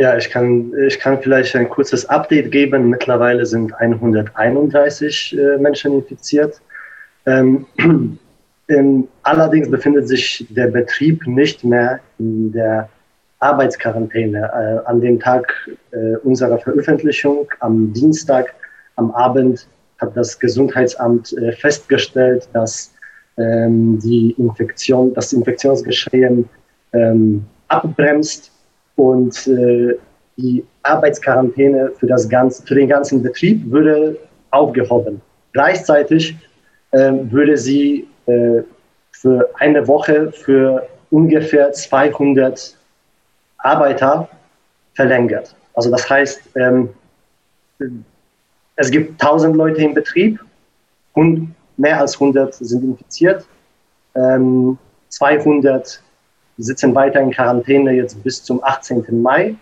[0.00, 2.88] Ja ich, kann, ich kann vielleicht ein kurzes Update geben.
[2.88, 6.60] Mittlerweile sind 131 äh, Menschen infiziert.
[7.26, 7.66] Ähm,
[8.68, 12.88] ähm, allerdings befindet sich der Betrieb nicht mehr in der
[13.40, 14.38] Arbeitsquarantäne.
[14.38, 15.52] Äh, an dem Tag
[15.90, 18.54] äh, unserer Veröffentlichung, am Dienstag,
[18.96, 22.94] am Abend, hat das Gesundheitsamt äh, festgestellt, dass
[23.36, 26.48] ähm, die Infektion, das Infektionsgeschehen
[26.94, 28.49] ähm, abbremst
[29.00, 29.96] und äh,
[30.36, 34.18] die Arbeitsquarantäne für, das ganze, für den ganzen Betrieb würde
[34.50, 35.22] aufgehoben.
[35.52, 36.36] Gleichzeitig
[36.92, 38.60] ähm, würde sie äh,
[39.10, 42.76] für eine Woche für ungefähr 200
[43.56, 44.28] Arbeiter
[44.94, 45.54] verlängert.
[45.72, 46.90] Also das heißt, ähm,
[48.76, 50.40] es gibt 1000 Leute im Betrieb
[51.14, 53.46] und mehr als 100 sind infiziert.
[54.14, 54.76] Ähm,
[55.08, 56.02] 200
[56.62, 59.22] sitzen weiter in Quarantäne jetzt bis zum 18.
[59.22, 59.54] Mai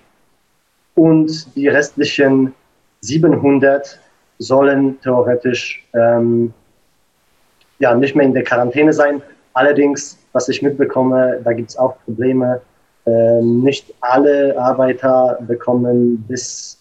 [0.94, 2.54] und die restlichen
[3.00, 4.00] 700
[4.38, 6.52] sollen theoretisch ähm,
[7.78, 9.22] ja, nicht mehr in der Quarantäne sein.
[9.54, 12.60] Allerdings, was ich mitbekomme, da gibt es auch Probleme.
[13.06, 16.78] Ähm, nicht alle Arbeiter bekommen bis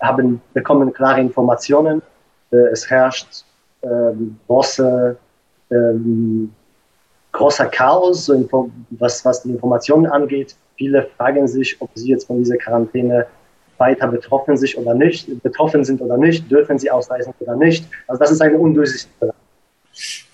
[0.00, 2.02] haben bekommen klare Informationen.
[2.50, 3.44] Äh, es herrscht
[3.82, 5.16] ähm, große
[5.70, 6.52] ähm,
[7.32, 10.54] großer Chaos, so was, was die Informationen angeht.
[10.76, 13.26] Viele fragen sich, ob sie jetzt von dieser Quarantäne
[13.78, 17.84] weiter betroffen, sich oder nicht, betroffen sind oder nicht, dürfen sie ausreisen oder nicht.
[18.06, 19.32] Also das ist eine undurchsichtige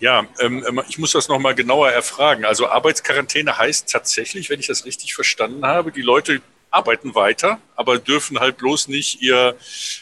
[0.00, 2.44] Ja, ähm, ähm, ich muss das nochmal genauer erfragen.
[2.44, 7.98] Also Arbeitsquarantäne heißt tatsächlich, wenn ich das richtig verstanden habe, die Leute arbeiten weiter, aber
[7.98, 9.56] dürfen halt bloß nicht ihr,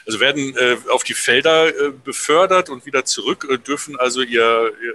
[0.07, 4.73] also werden äh, auf die Felder äh, befördert und wieder zurück, äh, dürfen also ihr,
[4.83, 4.95] ihr,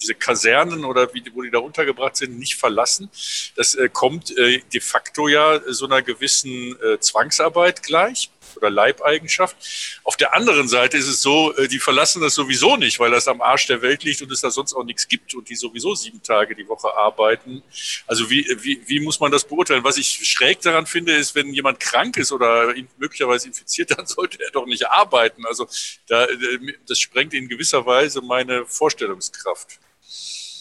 [0.00, 3.10] diese Kasernen oder wie, wo die da untergebracht sind, nicht verlassen.
[3.56, 9.56] Das äh, kommt äh, de facto ja so einer gewissen äh, Zwangsarbeit gleich oder Leibeigenschaft.
[10.04, 13.28] Auf der anderen Seite ist es so, äh, die verlassen das sowieso nicht, weil das
[13.28, 15.94] am Arsch der Welt liegt und es da sonst auch nichts gibt und die sowieso
[15.94, 17.62] sieben Tage die Woche arbeiten.
[18.06, 19.84] Also wie, wie, wie muss man das beurteilen?
[19.84, 24.42] Was ich schräg daran finde, ist, wenn jemand krank ist oder möglicherweise infiziert, dann sollte
[24.42, 25.46] er doch nicht arbeiten.
[25.46, 25.66] Also
[26.06, 29.78] da, äh, das sprengt in gewisser Weise meine Vorstellungskraft.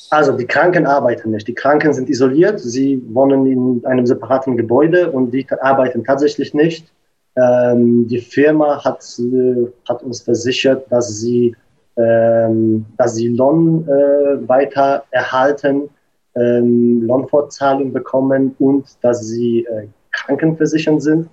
[0.10, 1.48] Also die Kranken arbeiten nicht.
[1.48, 2.60] Die Kranken sind isoliert.
[2.60, 6.92] Sie wohnen in einem separaten Gebäude und die arbeiten tatsächlich nicht.
[7.36, 11.56] Ähm, die Firma hat, äh, hat uns versichert, dass sie,
[11.98, 15.90] ähm, dass sie Lohn äh, weiter erhalten,
[16.36, 21.30] ähm, Lohnfortzahlung bekommen und dass sie äh, krankenversichert sind.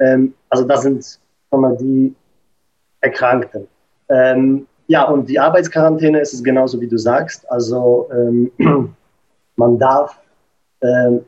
[0.00, 1.18] Ähm, also das sind
[1.50, 2.14] mal, die
[3.00, 3.68] Erkrankten.
[4.08, 7.48] Ähm, ja, und die Arbeitsquarantäne ist es genauso, wie du sagst.
[7.50, 8.50] Also ähm,
[9.56, 10.18] man darf
[10.80, 11.24] ähm,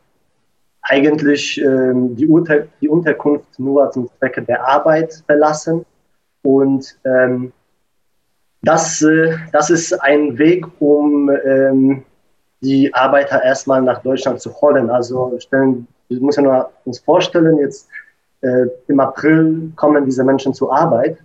[0.83, 5.85] eigentlich ähm, die, Unter die Unterkunft nur zum Zwecke der Arbeit verlassen.
[6.43, 7.53] Und ähm,
[8.63, 12.03] das, äh, das ist ein Weg, um ähm,
[12.63, 14.89] die Arbeiter erstmal nach Deutschland zu holen.
[14.89, 16.47] Also stellen, wir müssen
[16.87, 17.89] uns vorstellen, jetzt
[18.41, 21.19] äh, im April kommen diese Menschen zur Arbeit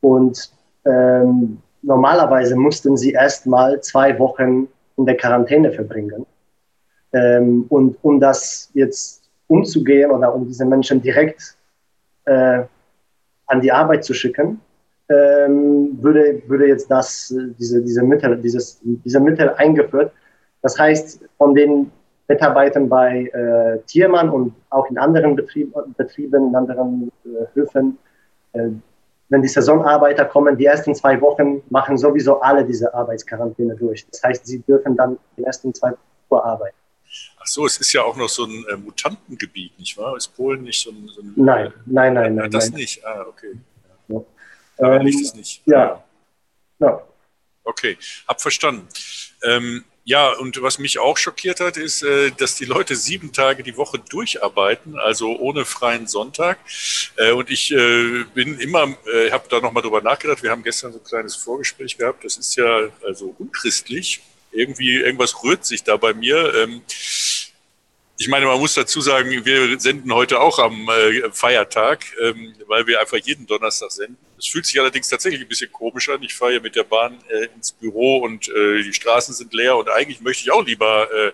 [0.00, 0.52] und
[0.84, 6.26] ähm, normalerweise mussten sie erstmal zwei Wochen in der Quarantäne verbringen.
[7.12, 11.56] Ähm, und um das jetzt umzugehen oder um diese Menschen direkt
[12.24, 12.62] äh,
[13.46, 14.60] an die Arbeit zu schicken,
[15.08, 20.12] ähm, würde, würde jetzt das, diese, diese, Mittel, dieses, diese Mittel eingeführt.
[20.62, 21.90] Das heißt, von den
[22.28, 27.98] Mitarbeitern bei äh, Tiermann und auch in anderen Betrieb, Betrieben, in anderen äh, Höfen,
[28.52, 28.68] äh,
[29.30, 34.06] wenn die Saisonarbeiter kommen, die ersten zwei Wochen machen sowieso alle diese Arbeitsquarantäne durch.
[34.10, 35.92] Das heißt, sie dürfen dann die ersten zwei
[36.28, 36.76] Wochen arbeiten.
[37.40, 40.16] Ach so, es ist ja auch noch so ein äh, Mutantengebiet, nicht wahr?
[40.16, 41.08] Ist Polen nicht so ein.
[41.08, 42.50] So ein nein, äh, nein, nein, nein.
[42.50, 42.80] Das nein.
[42.80, 43.04] nicht.
[43.04, 43.54] Ah, okay.
[44.08, 44.20] Ja.
[44.76, 45.62] Daran ähm, liegt es nicht.
[45.66, 46.04] Ja.
[46.78, 47.02] ja.
[47.64, 47.96] Okay,
[48.28, 48.86] hab verstanden.
[49.44, 53.62] Ähm, ja, und was mich auch schockiert hat, ist, äh, dass die Leute sieben Tage
[53.62, 56.58] die Woche durcharbeiten, also ohne freien Sonntag.
[57.16, 58.88] Äh, und ich äh, bin immer,
[59.30, 60.42] habe da nochmal drüber nachgedacht.
[60.42, 62.24] Wir haben gestern so ein kleines Vorgespräch gehabt.
[62.24, 64.20] Das ist ja also unchristlich
[64.50, 66.54] irgendwie, irgendwas rührt sich da bei mir.
[66.56, 66.82] Ähm,
[68.18, 70.88] ich meine, man muss dazu sagen, wir senden heute auch am
[71.30, 74.18] Feiertag, ähm, weil wir einfach jeden Donnerstag senden.
[74.40, 76.22] Es fühlt sich allerdings tatsächlich ein bisschen komisch an.
[76.22, 79.76] Ich fahre hier mit der Bahn äh, ins Büro und äh, die Straßen sind leer
[79.76, 81.32] und eigentlich möchte ich auch lieber äh,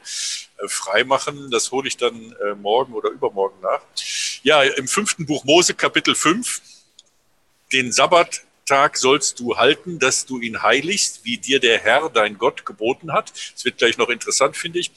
[0.66, 1.48] frei machen.
[1.52, 3.80] Das hole ich dann äh, morgen oder übermorgen nach.
[4.42, 6.60] Ja, im fünften Buch Mose, Kapitel 5,
[7.72, 12.36] den Sabbat Tag sollst du halten, dass du ihn heiligst, wie dir der Herr, dein
[12.36, 13.32] Gott, geboten hat.
[13.54, 14.90] Das wird gleich noch interessant, finde ich.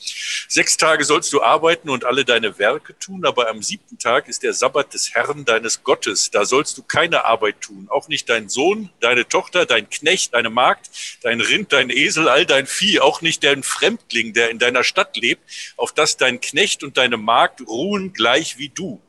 [0.47, 4.41] Sechs Tage sollst du arbeiten und alle deine Werke tun, aber am siebten Tag ist
[4.41, 6.31] der Sabbat des Herrn, deines Gottes.
[6.31, 10.49] Da sollst du keine Arbeit tun, auch nicht dein Sohn, deine Tochter, dein Knecht, deine
[10.49, 10.89] Magd,
[11.21, 15.15] dein Rind, dein Esel, all dein Vieh, auch nicht dein Fremdling, der in deiner Stadt
[15.15, 15.43] lebt,
[15.77, 18.99] auf das dein Knecht und deine Magd ruhen gleich wie du.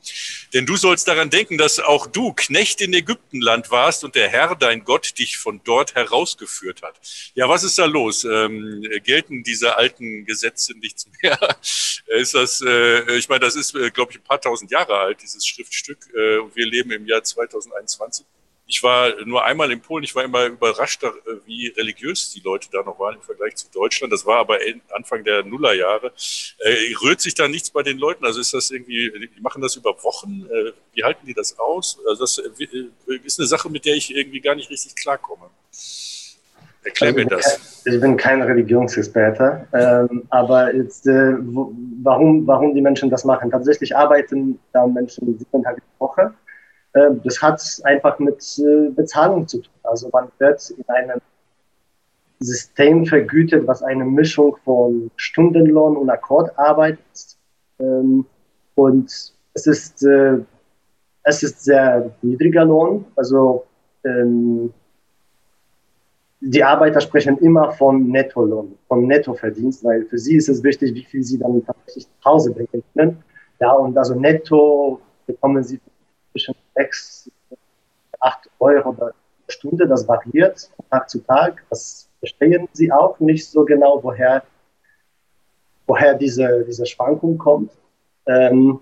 [0.52, 4.49] Denn du sollst daran denken, dass auch du Knecht in Ägyptenland warst und der Herr,
[4.54, 7.00] dein Gott, dich von dort herausgeführt hat.
[7.34, 8.24] Ja, was ist da los?
[8.24, 11.38] Ähm, gelten diese alten Gesetze nichts mehr?
[12.06, 15.22] ist das, äh, ich meine, das ist, äh, glaube ich, ein paar tausend Jahre alt,
[15.22, 15.98] dieses Schriftstück.
[16.14, 18.26] Äh, wir leben im Jahr 2021.
[18.70, 21.08] Ich war nur einmal in Polen, ich war immer überrascht, äh,
[21.44, 24.12] wie religiös die Leute da noch waren im Vergleich zu Deutschland.
[24.12, 24.58] Das war aber
[24.94, 26.12] Anfang der Nullerjahre.
[26.60, 28.24] Äh, rührt sich da nichts bei den Leuten?
[28.24, 30.46] Also ist das irgendwie, die machen das über Wochen?
[30.48, 31.98] Äh, wie halten die das aus?
[32.08, 32.86] Also das äh,
[33.24, 35.50] ist eine Sache, mit der ich irgendwie gar nicht richtig klarkomme.
[36.84, 37.82] Erklär also, mir das.
[37.84, 41.34] Ich bin kein Religionsexperte, ähm, aber jetzt, äh,
[42.04, 43.50] warum, warum die Menschen das machen?
[43.50, 46.32] Tatsächlich arbeiten da Menschen sieben Tage die Woche
[46.92, 49.72] das hat einfach mit äh, Bezahlung zu tun.
[49.84, 51.20] Also man wird in einem
[52.40, 57.38] System vergütet, was eine Mischung von Stundenlohn und Akkordarbeit ist.
[57.78, 58.26] Ähm,
[58.74, 60.38] und es ist, äh,
[61.22, 63.04] es ist sehr niedriger Lohn.
[63.14, 63.64] Also
[64.04, 64.72] ähm,
[66.40, 71.04] die Arbeiter sprechen immer von Nettolohn, von Nettoverdienst, weil für sie ist es wichtig, wie
[71.04, 73.22] viel sie dann tatsächlich nach Hause bringen können.
[73.60, 75.78] Ja, und also netto bekommen sie
[76.32, 77.30] zwischen 6,
[78.20, 79.10] 8 Euro pro
[79.48, 79.86] Stunde.
[79.86, 81.62] Das variiert von Tag zu Tag.
[81.70, 84.42] Das verstehen sie auch nicht so genau, woher,
[85.86, 87.72] woher diese, diese Schwankung kommt.
[88.26, 88.80] Ähm,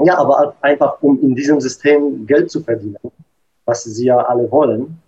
[0.00, 2.98] ja, aber einfach um in diesem System Geld zu verdienen,
[3.64, 5.00] was sie ja alle wollen,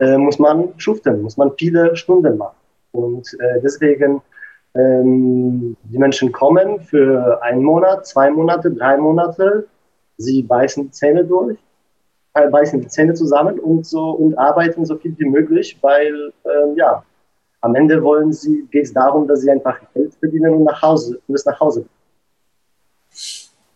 [0.00, 2.56] äh, muss man schuften, muss man viele Stunden machen.
[2.92, 4.20] Und äh, deswegen,
[4.74, 9.66] ähm, die Menschen kommen für einen Monat, zwei Monate, drei Monate,
[10.16, 11.58] sie beißen die Zähne durch,
[12.34, 16.76] äh, beißen die Zähne zusammen und so und arbeiten so viel wie möglich, weil ähm,
[16.76, 17.04] ja,
[17.60, 21.20] am Ende wollen sie, geht es darum, dass sie einfach Geld verdienen und nach Hause
[21.26, 21.86] und es nach Hause.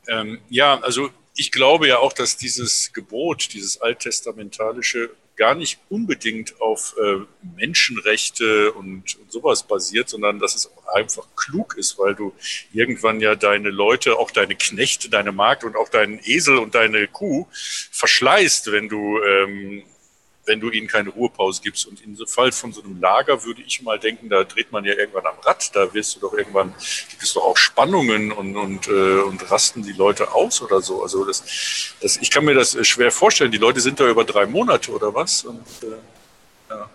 [0.09, 6.61] Ähm, ja, also ich glaube ja auch, dass dieses Gebot, dieses alttestamentalische, gar nicht unbedingt
[6.61, 7.19] auf äh,
[7.57, 12.35] Menschenrechte und, und, sowas basiert, sondern dass es einfach klug ist, weil du
[12.73, 17.07] irgendwann ja deine Leute, auch deine Knechte, deine Magd und auch deinen Esel und deine
[17.07, 17.47] Kuh
[17.91, 19.83] verschleißt, wenn du ähm,
[20.47, 21.87] wenn du ihnen keine Ruhepause gibst.
[21.87, 24.95] Und in Fall von so einem Lager würde ich mal denken, da dreht man ja
[24.95, 26.75] irgendwann am Rad, da wirst du doch irgendwann,
[27.11, 31.03] gibt es doch auch Spannungen und, und, äh, und rasten die Leute aus oder so.
[31.03, 33.51] Also das, das, ich kann mir das schwer vorstellen.
[33.51, 35.45] Die Leute sind da über drei Monate oder was.
[35.45, 36.89] Und, äh, ja.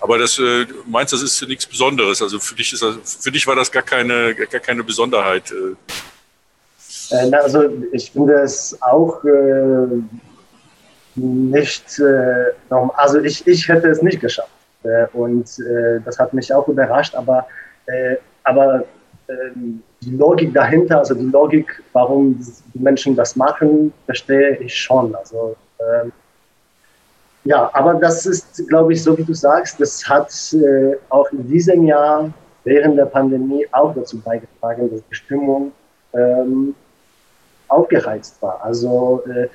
[0.00, 2.22] Aber das äh, meinst, das ist nichts Besonderes.
[2.22, 5.52] Also für dich ist das, für dich war das gar keine, gar keine Besonderheit.
[5.52, 7.14] Äh.
[7.14, 9.86] äh also ich finde es auch äh,
[11.16, 12.52] nicht, äh,
[12.96, 14.50] also ich, ich hätte es nicht geschafft.
[14.82, 17.46] Äh, und äh, das hat mich auch überrascht, aber,
[17.86, 18.84] äh, aber
[19.28, 22.38] ähm, die Logik dahinter, also die Logik, warum
[22.74, 25.14] die Menschen das machen, verstehe ich schon.
[25.14, 26.12] Also, ähm,
[27.44, 31.46] ja, aber das ist, glaube ich, so wie du sagst, das hat äh, auch in
[31.48, 32.32] diesem Jahr
[32.64, 35.72] während der Pandemie auch dazu beigetragen, dass die Stimmung
[36.14, 36.74] ähm,
[37.68, 38.62] aufgeheizt war.
[38.64, 39.48] Also äh,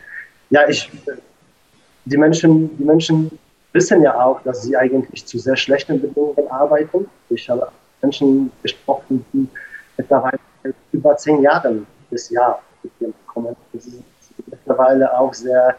[0.50, 0.92] ja, ich
[2.10, 3.40] die Menschen, die Menschen
[3.74, 7.08] wissen ja auch, dass sie eigentlich zu sehr schlechten Bedingungen arbeiten.
[7.30, 7.68] Ich habe
[8.02, 9.48] Menschen gesprochen, die
[9.98, 10.40] mittlerweile
[10.92, 12.62] über zehn Jahre bis Jahr
[13.28, 13.56] kommen.
[13.74, 14.06] Sie sind
[14.48, 15.76] mittlerweile auch sehr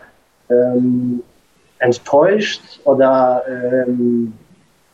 [0.50, 1.22] ähm,
[1.78, 4.32] enttäuscht oder ähm,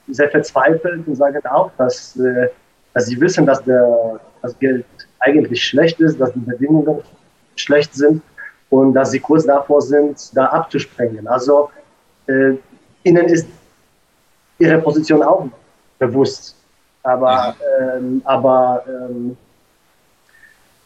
[0.09, 2.49] sehr verzweifelt und sagen auch, dass, äh,
[2.95, 4.87] dass sie wissen, dass der, das Geld
[5.20, 7.03] eigentlich schlecht ist, dass die Bedingungen
[7.57, 8.22] schlecht sind
[8.71, 11.27] und dass sie kurz davor sind, da abzusprengen.
[11.27, 11.71] Also
[12.27, 12.55] äh,
[13.05, 13.47] ihnen ist
[14.59, 15.49] ihre Position auch
[15.99, 16.57] bewusst.
[17.03, 19.37] Aber, ähm, aber ähm,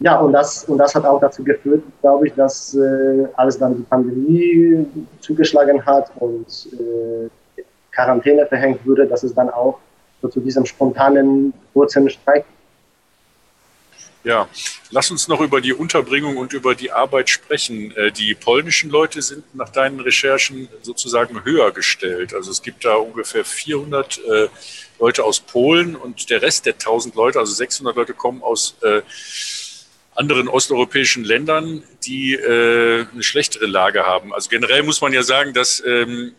[0.01, 3.77] ja, und das, und das hat auch dazu geführt, glaube ich, dass äh, als dann
[3.77, 4.87] die Pandemie
[5.21, 7.63] zugeschlagen hat und äh,
[7.93, 9.79] Quarantäne verhängt wurde, dass es dann auch
[10.23, 12.45] so zu diesem spontanen kurzen Streik
[14.23, 14.49] ja,
[14.91, 17.97] lass uns noch über die Unterbringung und über die Arbeit sprechen.
[17.97, 22.35] Äh, die polnischen Leute sind nach deinen Recherchen sozusagen höher gestellt.
[22.35, 24.49] Also es gibt da ungefähr 400 äh,
[24.99, 29.01] Leute aus Polen und der Rest der 1000 Leute, also 600 Leute, kommen aus äh,
[30.15, 34.35] anderen osteuropäischen Ländern, die eine schlechtere Lage haben.
[34.35, 36.35] Also generell muss man ja sagen, dass ähm,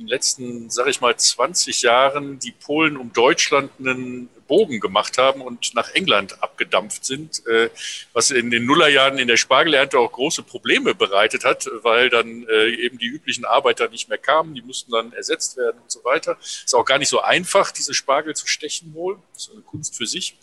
[0.00, 5.18] in den letzten, sage ich mal, 20 Jahren die Polen um Deutschland einen Bogen gemacht
[5.18, 7.68] haben und nach England abgedampft sind, äh,
[8.14, 12.70] was in den Nullerjahren in der Spargelernte auch große Probleme bereitet hat, weil dann äh,
[12.70, 16.38] eben die üblichen Arbeiter nicht mehr kamen, die mussten dann ersetzt werden und so weiter.
[16.40, 19.18] Ist auch gar nicht so einfach, diese Spargel zu stechen wohl.
[19.36, 20.34] Ist eine Kunst für sich,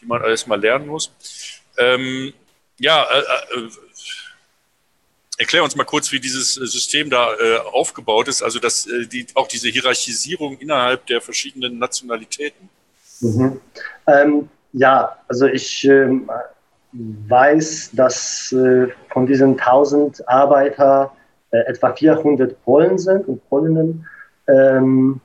[0.00, 1.12] die man alles mal lernen muss.
[1.76, 2.32] Ähm,
[2.78, 3.70] ja, äh, äh
[5.42, 9.06] Erklär uns mal kurz, wie dieses äh, System da äh, aufgebaut ist, also dass äh,
[9.06, 12.68] die, auch diese Hierarchisierung innerhalb der verschiedenen Nationalitäten.
[13.20, 13.60] Mhm.
[14.06, 16.30] Ähm, ja, also ich ähm,
[16.92, 21.12] weiß, dass äh, von diesen 1000 Arbeiter
[21.50, 24.06] äh, etwa 400 Polen sind und Polinnen.
[24.46, 25.20] Ähm,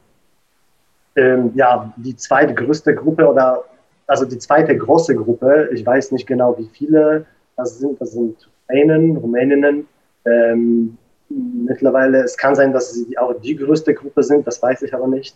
[1.15, 3.65] ähm, ja, die zweitgrößte Gruppe oder
[4.07, 8.49] also die zweite große Gruppe, ich weiß nicht genau, wie viele das sind, das sind
[8.68, 9.88] Rumänen, Rumäninnen,
[10.28, 10.97] ähm,
[11.30, 15.07] mittlerweile, es kann sein, dass sie auch die größte Gruppe sind, das weiß ich aber
[15.07, 15.36] nicht.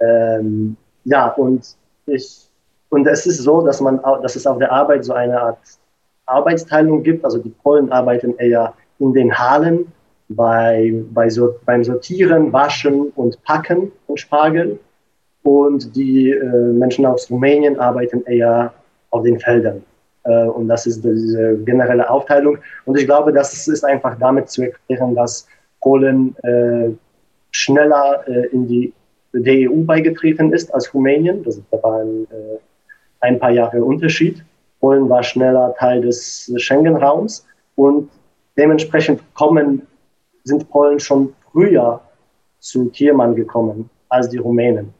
[0.00, 1.76] Ähm, ja, und
[2.06, 2.48] ich,
[2.88, 5.58] und es ist so, dass man, dass es auf der Arbeit so eine Art
[6.30, 7.24] Arbeitsteilung gibt.
[7.24, 9.92] Also die Polen arbeiten eher in den Hallen
[10.28, 14.78] bei, bei so, beim Sortieren, Waschen und Packen von Spargel.
[15.42, 18.72] Und die äh, Menschen aus Rumänien arbeiten eher
[19.10, 19.82] auf den Feldern.
[20.30, 22.58] Äh, und das ist diese generelle Aufteilung.
[22.84, 25.46] Und ich glaube, das ist einfach damit zu erklären, dass
[25.80, 26.90] Polen äh,
[27.50, 28.92] schneller äh, in die
[29.32, 31.44] der EU beigetreten ist als Rumänien.
[31.44, 32.26] Das war ein,
[33.20, 34.44] ein paar Jahre Unterschied.
[34.80, 38.10] Polen war schneller Teil des Schengen-Raums und
[38.58, 39.86] dementsprechend kommen,
[40.42, 42.00] sind Polen schon früher
[42.58, 44.92] zu Tiermann gekommen als die Rumänen.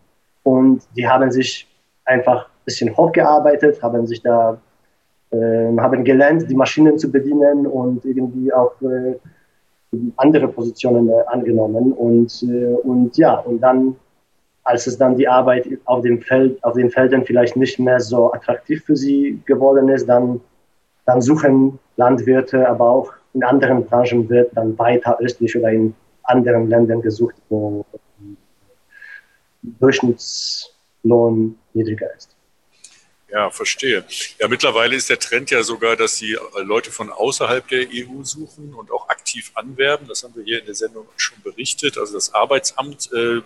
[0.45, 1.67] Und die haben sich
[2.05, 4.59] einfach ein bisschen hochgearbeitet, haben sich da
[5.33, 9.15] haben gelernt, die Maschinen zu bedienen und irgendwie auch äh,
[10.17, 11.93] andere Positionen äh, angenommen.
[11.93, 13.97] Und, äh, und ja, und dann,
[14.65, 18.33] als es dann die Arbeit auf dem Feld, auf den Feldern vielleicht nicht mehr so
[18.33, 20.41] attraktiv für sie geworden ist, dann,
[21.07, 26.69] dann suchen Landwirte, aber auch in anderen Branchen wird dann weiter östlich oder in anderen
[26.69, 27.85] Ländern gesucht, wo
[29.63, 32.37] Durchschnittslohn niedriger ist.
[33.33, 34.05] Ja, verstehe.
[34.41, 38.25] Ja, mittlerweile ist der Trend ja sogar, dass sie äh, Leute von außerhalb der EU
[38.25, 40.09] suchen und auch aktiv anwerben.
[40.09, 41.97] Das haben wir hier in der Sendung schon berichtet.
[41.97, 43.43] Also das Arbeitsamt äh,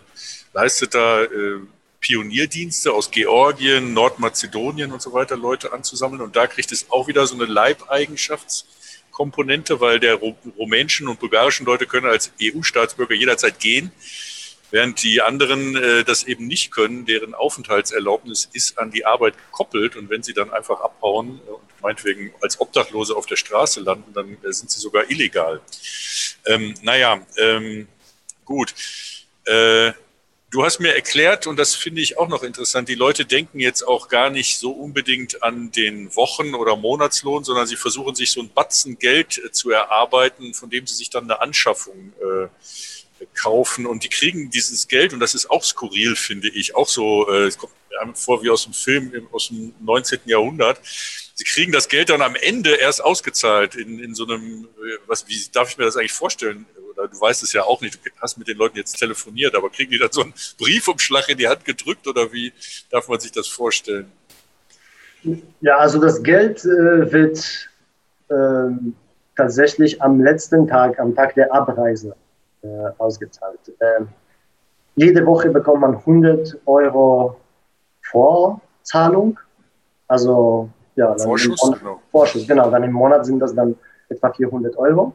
[0.55, 1.59] leistet da äh,
[2.01, 6.23] Pionierdienste aus Georgien, Nordmazedonien und so weiter Leute anzusammeln.
[6.23, 11.85] Und da kriegt es auch wieder so eine Leibeigenschaftskomponente, weil der rumänischen und bulgarischen Leute
[11.87, 13.93] können als EU-Staatsbürger jederzeit gehen
[14.75, 19.95] während die anderen äh, das eben nicht können, deren Aufenthaltserlaubnis ist an die Arbeit gekoppelt
[19.95, 24.37] und wenn sie dann einfach abhauen und meinetwegen als Obdachlose auf der Straße landen, dann
[24.43, 25.61] äh, sind sie sogar illegal.
[26.45, 27.87] Ähm, naja, ähm,
[28.45, 28.75] gut.
[29.45, 29.93] Äh,
[30.51, 33.85] du hast mir erklärt, und das finde ich auch noch interessant, die Leute denken jetzt
[33.85, 38.41] auch gar nicht so unbedingt an den Wochen- oder Monatslohn, sondern sie versuchen sich so
[38.41, 42.49] ein Batzen Geld äh, zu erarbeiten, von dem sie sich dann eine Anschaffung äh,
[43.35, 47.29] kaufen und die kriegen dieses Geld und das ist auch skurril, finde ich, auch so,
[47.31, 47.73] äh, es kommt
[48.05, 50.21] mir vor wie aus dem Film aus dem 19.
[50.25, 50.81] Jahrhundert.
[51.35, 55.29] Sie kriegen das Geld dann am Ende erst ausgezahlt in, in so einem, äh, was,
[55.29, 56.67] wie darf ich mir das eigentlich vorstellen?
[56.93, 59.71] Oder du weißt es ja auch nicht, du hast mit den Leuten jetzt telefoniert, aber
[59.71, 62.53] kriegen die dann so einen Briefumschlag in die Hand gedrückt oder wie
[62.91, 64.11] darf man sich das vorstellen?
[65.61, 67.71] Ja, also das Geld äh, wird
[68.31, 68.95] ähm,
[69.37, 72.15] tatsächlich am letzten Tag, am Tag der Abreise
[72.65, 73.61] äh, ausgezahlt.
[73.81, 74.09] Ähm,
[74.97, 77.37] jede Woche bekommt man 100 Euro
[78.03, 79.39] Vorzahlung,
[80.09, 82.01] also ja, Vorschuss, Monat, genau.
[82.11, 82.71] Vorschuss, genau.
[82.71, 83.77] Dann im Monat sind das dann
[84.09, 85.13] etwa 400 Euro.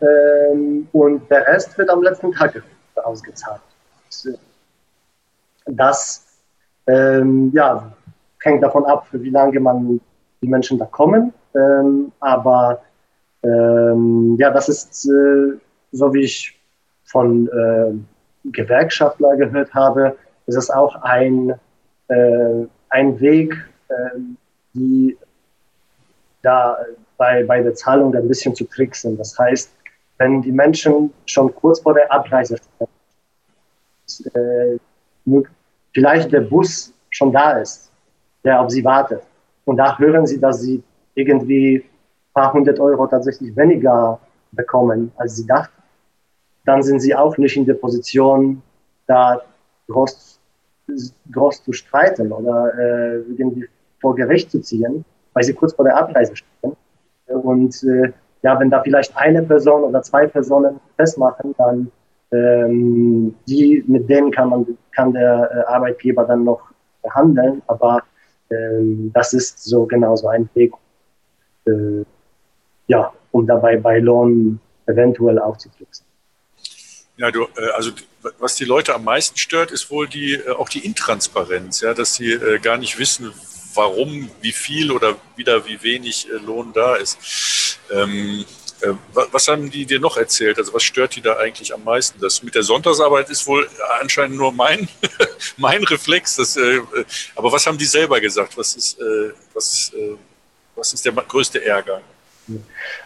[0.00, 2.62] Ähm, und der Rest wird am letzten Tag
[2.96, 3.60] ausgezahlt.
[5.66, 6.24] Das
[6.86, 7.92] ähm, ja,
[8.40, 10.00] hängt davon ab, wie lange man
[10.42, 11.32] die Menschen da kommen.
[11.54, 12.82] Ähm, aber
[13.42, 15.58] ähm, ja, das ist, äh,
[15.92, 16.53] so wie ich
[17.04, 17.92] von äh,
[18.50, 21.54] Gewerkschaftler gehört habe, ist es auch ein,
[22.08, 23.54] äh, ein Weg,
[23.88, 24.18] äh,
[24.74, 25.16] die
[26.42, 26.76] da
[27.16, 29.16] bei, bei der Zahlung ein bisschen zu tricksen.
[29.16, 29.70] Das heißt,
[30.18, 32.56] wenn die Menschen schon kurz vor der Abreise
[34.06, 34.78] stehen, äh,
[35.94, 37.90] vielleicht der Bus schon da ist,
[38.44, 39.22] der auf sie wartet,
[39.64, 40.82] und da hören sie, dass sie
[41.14, 41.84] irgendwie ein
[42.34, 44.20] paar hundert Euro tatsächlich weniger
[44.52, 45.72] bekommen, als sie dachten,
[46.64, 48.62] dann sind sie auch nicht in der Position,
[49.06, 49.40] da
[49.88, 50.38] groß,
[51.32, 53.68] groß zu streiten oder äh, irgendwie
[54.00, 56.76] vor Gericht zu ziehen, weil sie kurz vor der Abreise stehen.
[57.26, 58.12] Und äh,
[58.42, 61.90] ja, wenn da vielleicht eine Person oder zwei Personen festmachen, dann
[62.32, 66.60] ähm, die, mit denen kann man, kann der äh, Arbeitgeber dann noch
[67.02, 68.02] behandeln, aber
[68.50, 70.72] ähm, das ist so genauso ein Weg,
[71.66, 72.04] äh,
[72.86, 76.04] ja, um dabei bei Lohn eventuell aufzuflixen.
[77.16, 77.92] Ja, du, äh, also
[78.38, 82.16] was die Leute am meisten stört, ist wohl die äh, auch die Intransparenz, ja, dass
[82.16, 83.32] sie äh, gar nicht wissen,
[83.74, 87.78] warum, wie viel oder wieder wie wenig Lohn da ist.
[87.90, 88.44] Ähm,
[88.80, 90.58] äh, was haben die dir noch erzählt?
[90.58, 92.20] Also was stört die da eigentlich am meisten?
[92.20, 93.68] Das mit der Sonntagsarbeit ist wohl
[94.00, 94.88] anscheinend nur mein,
[95.56, 96.36] mein Reflex.
[96.36, 96.80] Das, äh,
[97.36, 98.56] aber was haben die selber gesagt?
[98.56, 99.92] Was ist, äh, was,
[100.74, 102.00] was ist der größte Ärger?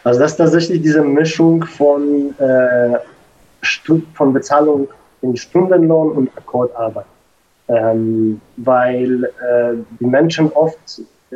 [0.03, 2.35] Also das ist tatsächlich diese Mischung von
[4.13, 4.87] von Bezahlung
[5.21, 7.05] in Stundenlohn und Akkordarbeit.
[7.67, 11.35] Ähm, weil äh, die Menschen oft, äh,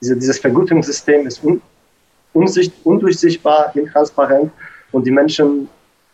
[0.00, 1.62] diese, dieses Vergütungssystem ist un,
[2.34, 4.52] unsicht, undurchsichtbar, intransparent
[4.92, 5.68] und die Menschen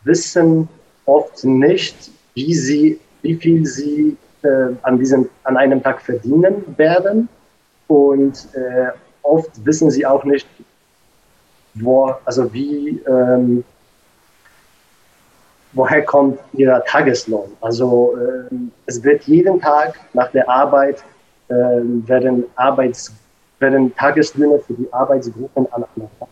[0.05, 0.69] wissen
[1.05, 4.49] oft nicht, wie, sie, wie viel sie äh,
[4.83, 7.29] an, diesem, an einem Tag verdienen werden
[7.89, 8.91] und äh,
[9.23, 10.47] oft wissen sie auch nicht,
[11.75, 13.65] wo, also wie, ähm,
[15.77, 17.51] woher kommt Ihr Tageslohn?
[17.61, 18.55] Also äh,
[18.87, 21.05] es wird jeden Tag nach der Arbeit
[21.49, 23.15] äh, werden, Arbeits,
[23.61, 26.29] werden Tageslöhne für die Arbeitsgruppen aneinander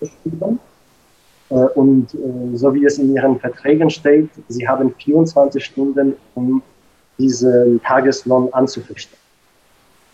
[0.00, 0.60] geschrieben.
[1.50, 6.62] Äh, und äh, so wie es in Ihren Verträgen steht, Sie haben 24 Stunden, um
[7.18, 9.18] diesen Tageslohn anzufechten.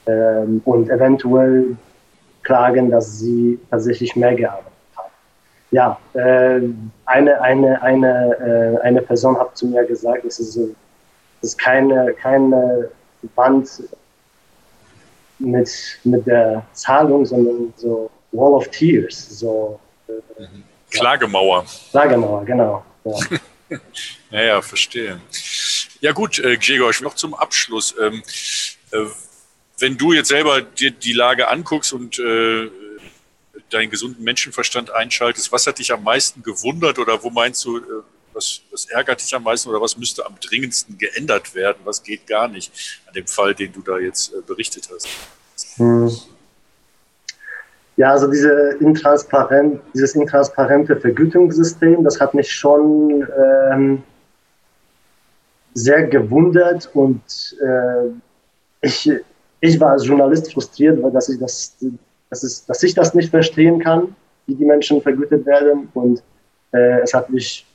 [0.07, 1.77] Ähm, und eventuell
[2.43, 4.70] klagen, dass Sie tatsächlich mehr gearbeitet haben
[5.71, 6.61] ja, äh,
[7.05, 10.71] eine, eine, eine, äh, eine Person hat zu mir gesagt, es ist, es
[11.43, 12.91] ist keine, keine
[13.35, 13.83] Wand
[15.39, 15.71] mit,
[16.05, 20.47] mit der Zahlung, sondern so Wall of Tears, so äh,
[20.91, 21.65] Klagemauer.
[21.91, 22.85] Klagemauer, genau.
[23.05, 23.17] Ja.
[24.31, 25.21] naja, verstehe.
[26.01, 27.95] Ja gut, äh, Gregor, noch zum Abschluss.
[28.01, 28.23] Ähm,
[28.91, 29.05] äh,
[29.79, 32.71] wenn du jetzt selber dir die Lage anguckst und äh,
[33.71, 37.83] deinen gesunden Menschenverstand einschaltest, was hat dich am meisten gewundert oder wo meinst du, äh,
[38.33, 41.79] was, was ärgert dich am meisten oder was müsste am dringendsten geändert werden?
[41.85, 45.09] Was geht gar nicht an dem Fall, den du da jetzt äh, berichtet hast?
[45.77, 46.11] Hm.
[47.97, 53.29] Ja, also diese intransparent, dieses intransparente Vergütungssystem, das hat mich schon
[53.71, 54.03] ähm,
[55.75, 57.21] sehr gewundert und
[57.61, 58.09] äh,
[58.81, 59.11] ich,
[59.61, 61.77] ich war als Journalist frustriert, weil dass ich das,
[62.31, 64.15] dass, es, dass ich das nicht verstehen kann,
[64.47, 66.23] wie die Menschen vergütet werden und
[66.73, 67.67] äh, es hat mich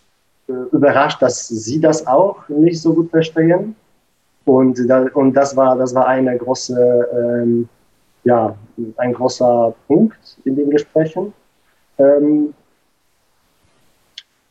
[0.47, 3.75] äh, überrascht, dass sie das auch nicht so gut verstehen.
[4.45, 7.67] Und, da, und das war, das war eine große, ähm,
[8.23, 8.55] ja,
[8.97, 11.33] ein großer Punkt in den Gesprächen.
[11.97, 12.53] Ähm,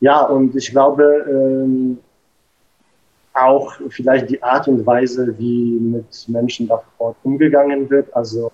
[0.01, 1.99] ja, und ich glaube, ähm,
[3.33, 8.15] auch vielleicht die Art und Weise, wie mit Menschen da vor Ort umgegangen wird.
[8.15, 8.51] Also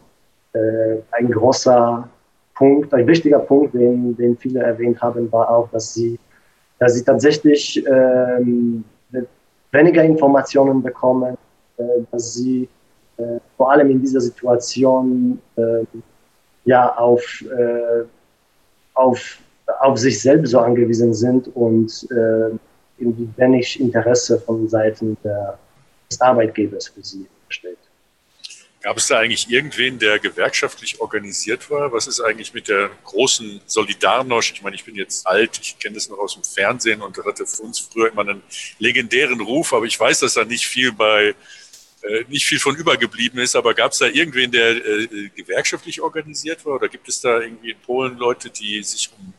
[0.53, 2.09] ein großer
[2.55, 6.19] Punkt, ein wichtiger Punkt, den, den viele erwähnt haben, war auch, dass sie
[6.81, 8.85] dass sie tatsächlich ähm,
[9.71, 11.37] weniger Informationen bekommen,
[11.77, 12.69] äh, dass sie
[13.19, 15.85] äh, vor allem in dieser Situation äh,
[16.65, 18.05] ja auf, äh,
[18.95, 19.39] auf,
[19.81, 22.57] auf sich selbst so angewiesen sind und äh,
[22.99, 25.59] irgendwie wenig Interesse von Seiten der,
[26.11, 27.79] des Arbeitgebers für sie besteht.
[28.83, 31.93] Gab es da eigentlich irgendwen, der gewerkschaftlich organisiert war?
[31.93, 34.53] Was ist eigentlich mit der großen Solidarność?
[34.55, 37.47] Ich meine, ich bin jetzt alt, ich kenne das noch aus dem Fernsehen und hatte
[37.47, 38.43] für uns früher immer einen
[38.79, 41.35] legendären Ruf, aber ich weiß, dass da nicht viel bei
[42.03, 46.65] äh, nicht viel von übergeblieben ist, aber gab es da irgendwen, der äh, gewerkschaftlich organisiert
[46.65, 46.77] war?
[46.77, 49.35] Oder gibt es da irgendwie in Polen Leute, die sich um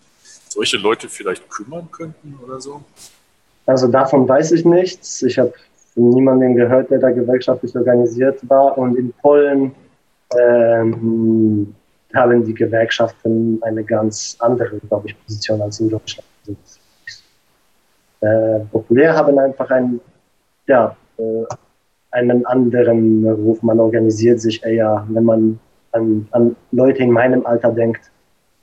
[0.47, 2.83] solche Leute vielleicht kümmern könnten oder so?
[3.65, 5.23] Also davon weiß ich nichts.
[5.23, 5.53] Ich habe
[5.95, 8.77] niemanden gehört, der da gewerkschaftlich organisiert war.
[8.77, 9.73] Und in Polen
[10.39, 11.75] ähm,
[12.13, 16.27] haben die Gewerkschaften eine ganz andere, glaube ich, Position als in Deutschland.
[18.21, 19.99] Äh, populär haben einfach ein,
[20.67, 21.23] ja, äh,
[22.11, 23.61] einen anderen Ruf.
[23.63, 25.59] Man organisiert sich eher, wenn man
[25.93, 28.11] an, an Leute in meinem Alter denkt.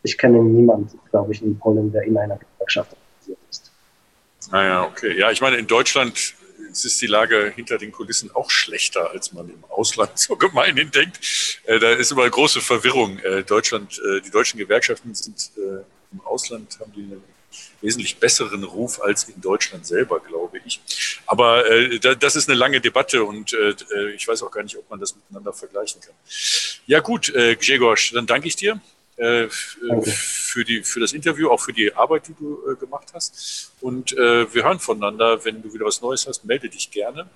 [0.02, 3.72] Ich kenne niemanden, glaube ich, in Polen, der in einer Gewerkschaft organisiert ist.
[4.52, 5.18] Naja, okay.
[5.18, 6.34] Ja, ich meine, in Deutschland
[6.84, 11.20] ist die Lage hinter den Kulissen auch schlechter, als man im Ausland so gemeinhin denkt.
[11.64, 13.18] Äh, da ist immer große Verwirrung.
[13.20, 17.22] Äh, Deutschland, äh, die deutschen Gewerkschaften sind im Ausland, haben die einen
[17.80, 20.80] wesentlich besseren Ruf als in Deutschland selber, glaube ich.
[21.26, 21.64] Aber
[22.00, 23.54] das ist eine lange Debatte und
[24.14, 26.14] ich weiß auch gar nicht, ob man das miteinander vergleichen kann.
[26.86, 28.80] Ja gut, äh, Grzegorz, dann danke ich dir
[29.18, 33.72] äh, für, die, für das Interview, auch für die Arbeit, die du äh, gemacht hast.
[33.80, 35.44] Und äh, wir hören voneinander.
[35.44, 37.28] Wenn du wieder was Neues hast, melde dich gerne.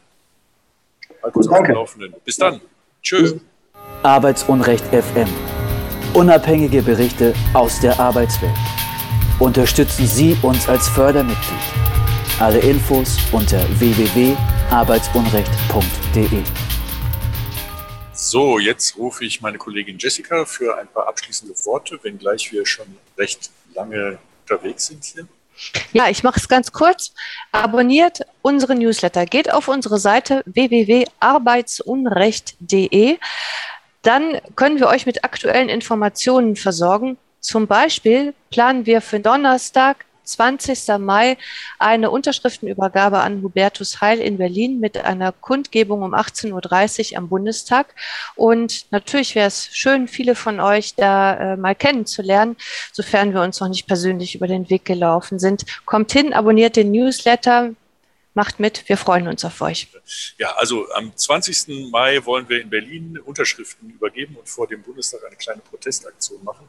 [1.22, 2.14] Halt uns auf dem Laufenden.
[2.24, 2.60] Bis dann.
[3.02, 3.34] Tschüss.
[4.02, 5.28] Arbeitsunrecht FM.
[6.14, 8.52] Unabhängige Berichte aus der Arbeitswelt.
[9.38, 11.58] Unterstützen Sie uns als Fördermitglied.
[12.38, 16.71] Alle Infos unter www.arbeitsunrecht.de.
[18.32, 22.86] So, jetzt rufe ich meine Kollegin Jessica für ein paar abschließende Worte, wenngleich wir schon
[23.18, 25.28] recht lange unterwegs sind hier.
[25.92, 27.12] Ja, ich mache es ganz kurz.
[27.52, 29.26] Abonniert unsere Newsletter.
[29.26, 33.18] Geht auf unsere Seite www.arbeitsunrecht.de.
[34.00, 37.18] Dann können wir euch mit aktuellen Informationen versorgen.
[37.40, 40.98] Zum Beispiel planen wir für Donnerstag 20.
[40.98, 41.36] Mai
[41.78, 47.94] eine Unterschriftenübergabe an Hubertus Heil in Berlin mit einer Kundgebung um 18.30 Uhr am Bundestag.
[48.34, 52.56] Und natürlich wäre es schön, viele von euch da äh, mal kennenzulernen,
[52.92, 55.64] sofern wir uns noch nicht persönlich über den Weg gelaufen sind.
[55.84, 57.70] Kommt hin, abonniert den Newsletter.
[58.34, 59.88] Macht mit, wir freuen uns auf euch.
[60.38, 61.90] Ja, also am 20.
[61.90, 66.66] Mai wollen wir in Berlin Unterschriften übergeben und vor dem Bundestag eine kleine Protestaktion machen.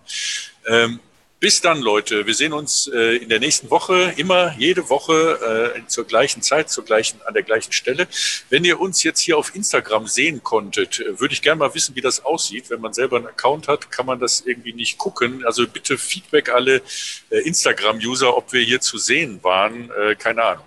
[0.68, 0.99] Ähm,
[1.44, 2.26] bis dann, Leute.
[2.26, 6.70] Wir sehen uns äh, in der nächsten Woche, immer jede Woche äh, zur gleichen Zeit,
[6.70, 8.08] zur gleichen, an der gleichen Stelle.
[8.50, 11.98] Wenn ihr uns jetzt hier auf Instagram sehen konntet, äh, würde ich gerne mal wissen,
[11.98, 12.70] wie das aussieht.
[12.70, 15.46] Wenn man selber einen Account hat, kann man das irgendwie nicht gucken.
[15.46, 16.82] Also bitte Feedback alle
[17.30, 19.91] äh, Instagram-User, ob wir hier zu sehen waren.
[19.91, 20.66] Äh, keine Ahnung.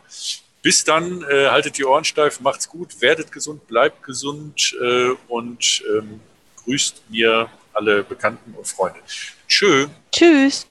[0.60, 5.82] Bis dann, äh, haltet die Ohren steif, macht's gut, werdet gesund, bleibt gesund äh, und
[5.96, 6.20] ähm,
[6.66, 9.00] grüßt mir alle Bekannten und Freunde.
[9.48, 9.86] Tschö.
[10.10, 10.66] Tschüss.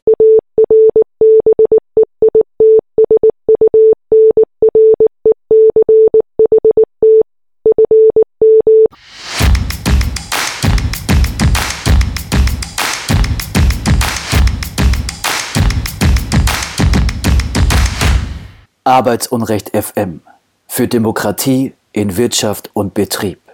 [18.84, 20.22] Arbeitsunrecht FM
[20.68, 23.45] für Demokratie in Wirtschaft und Betrieb.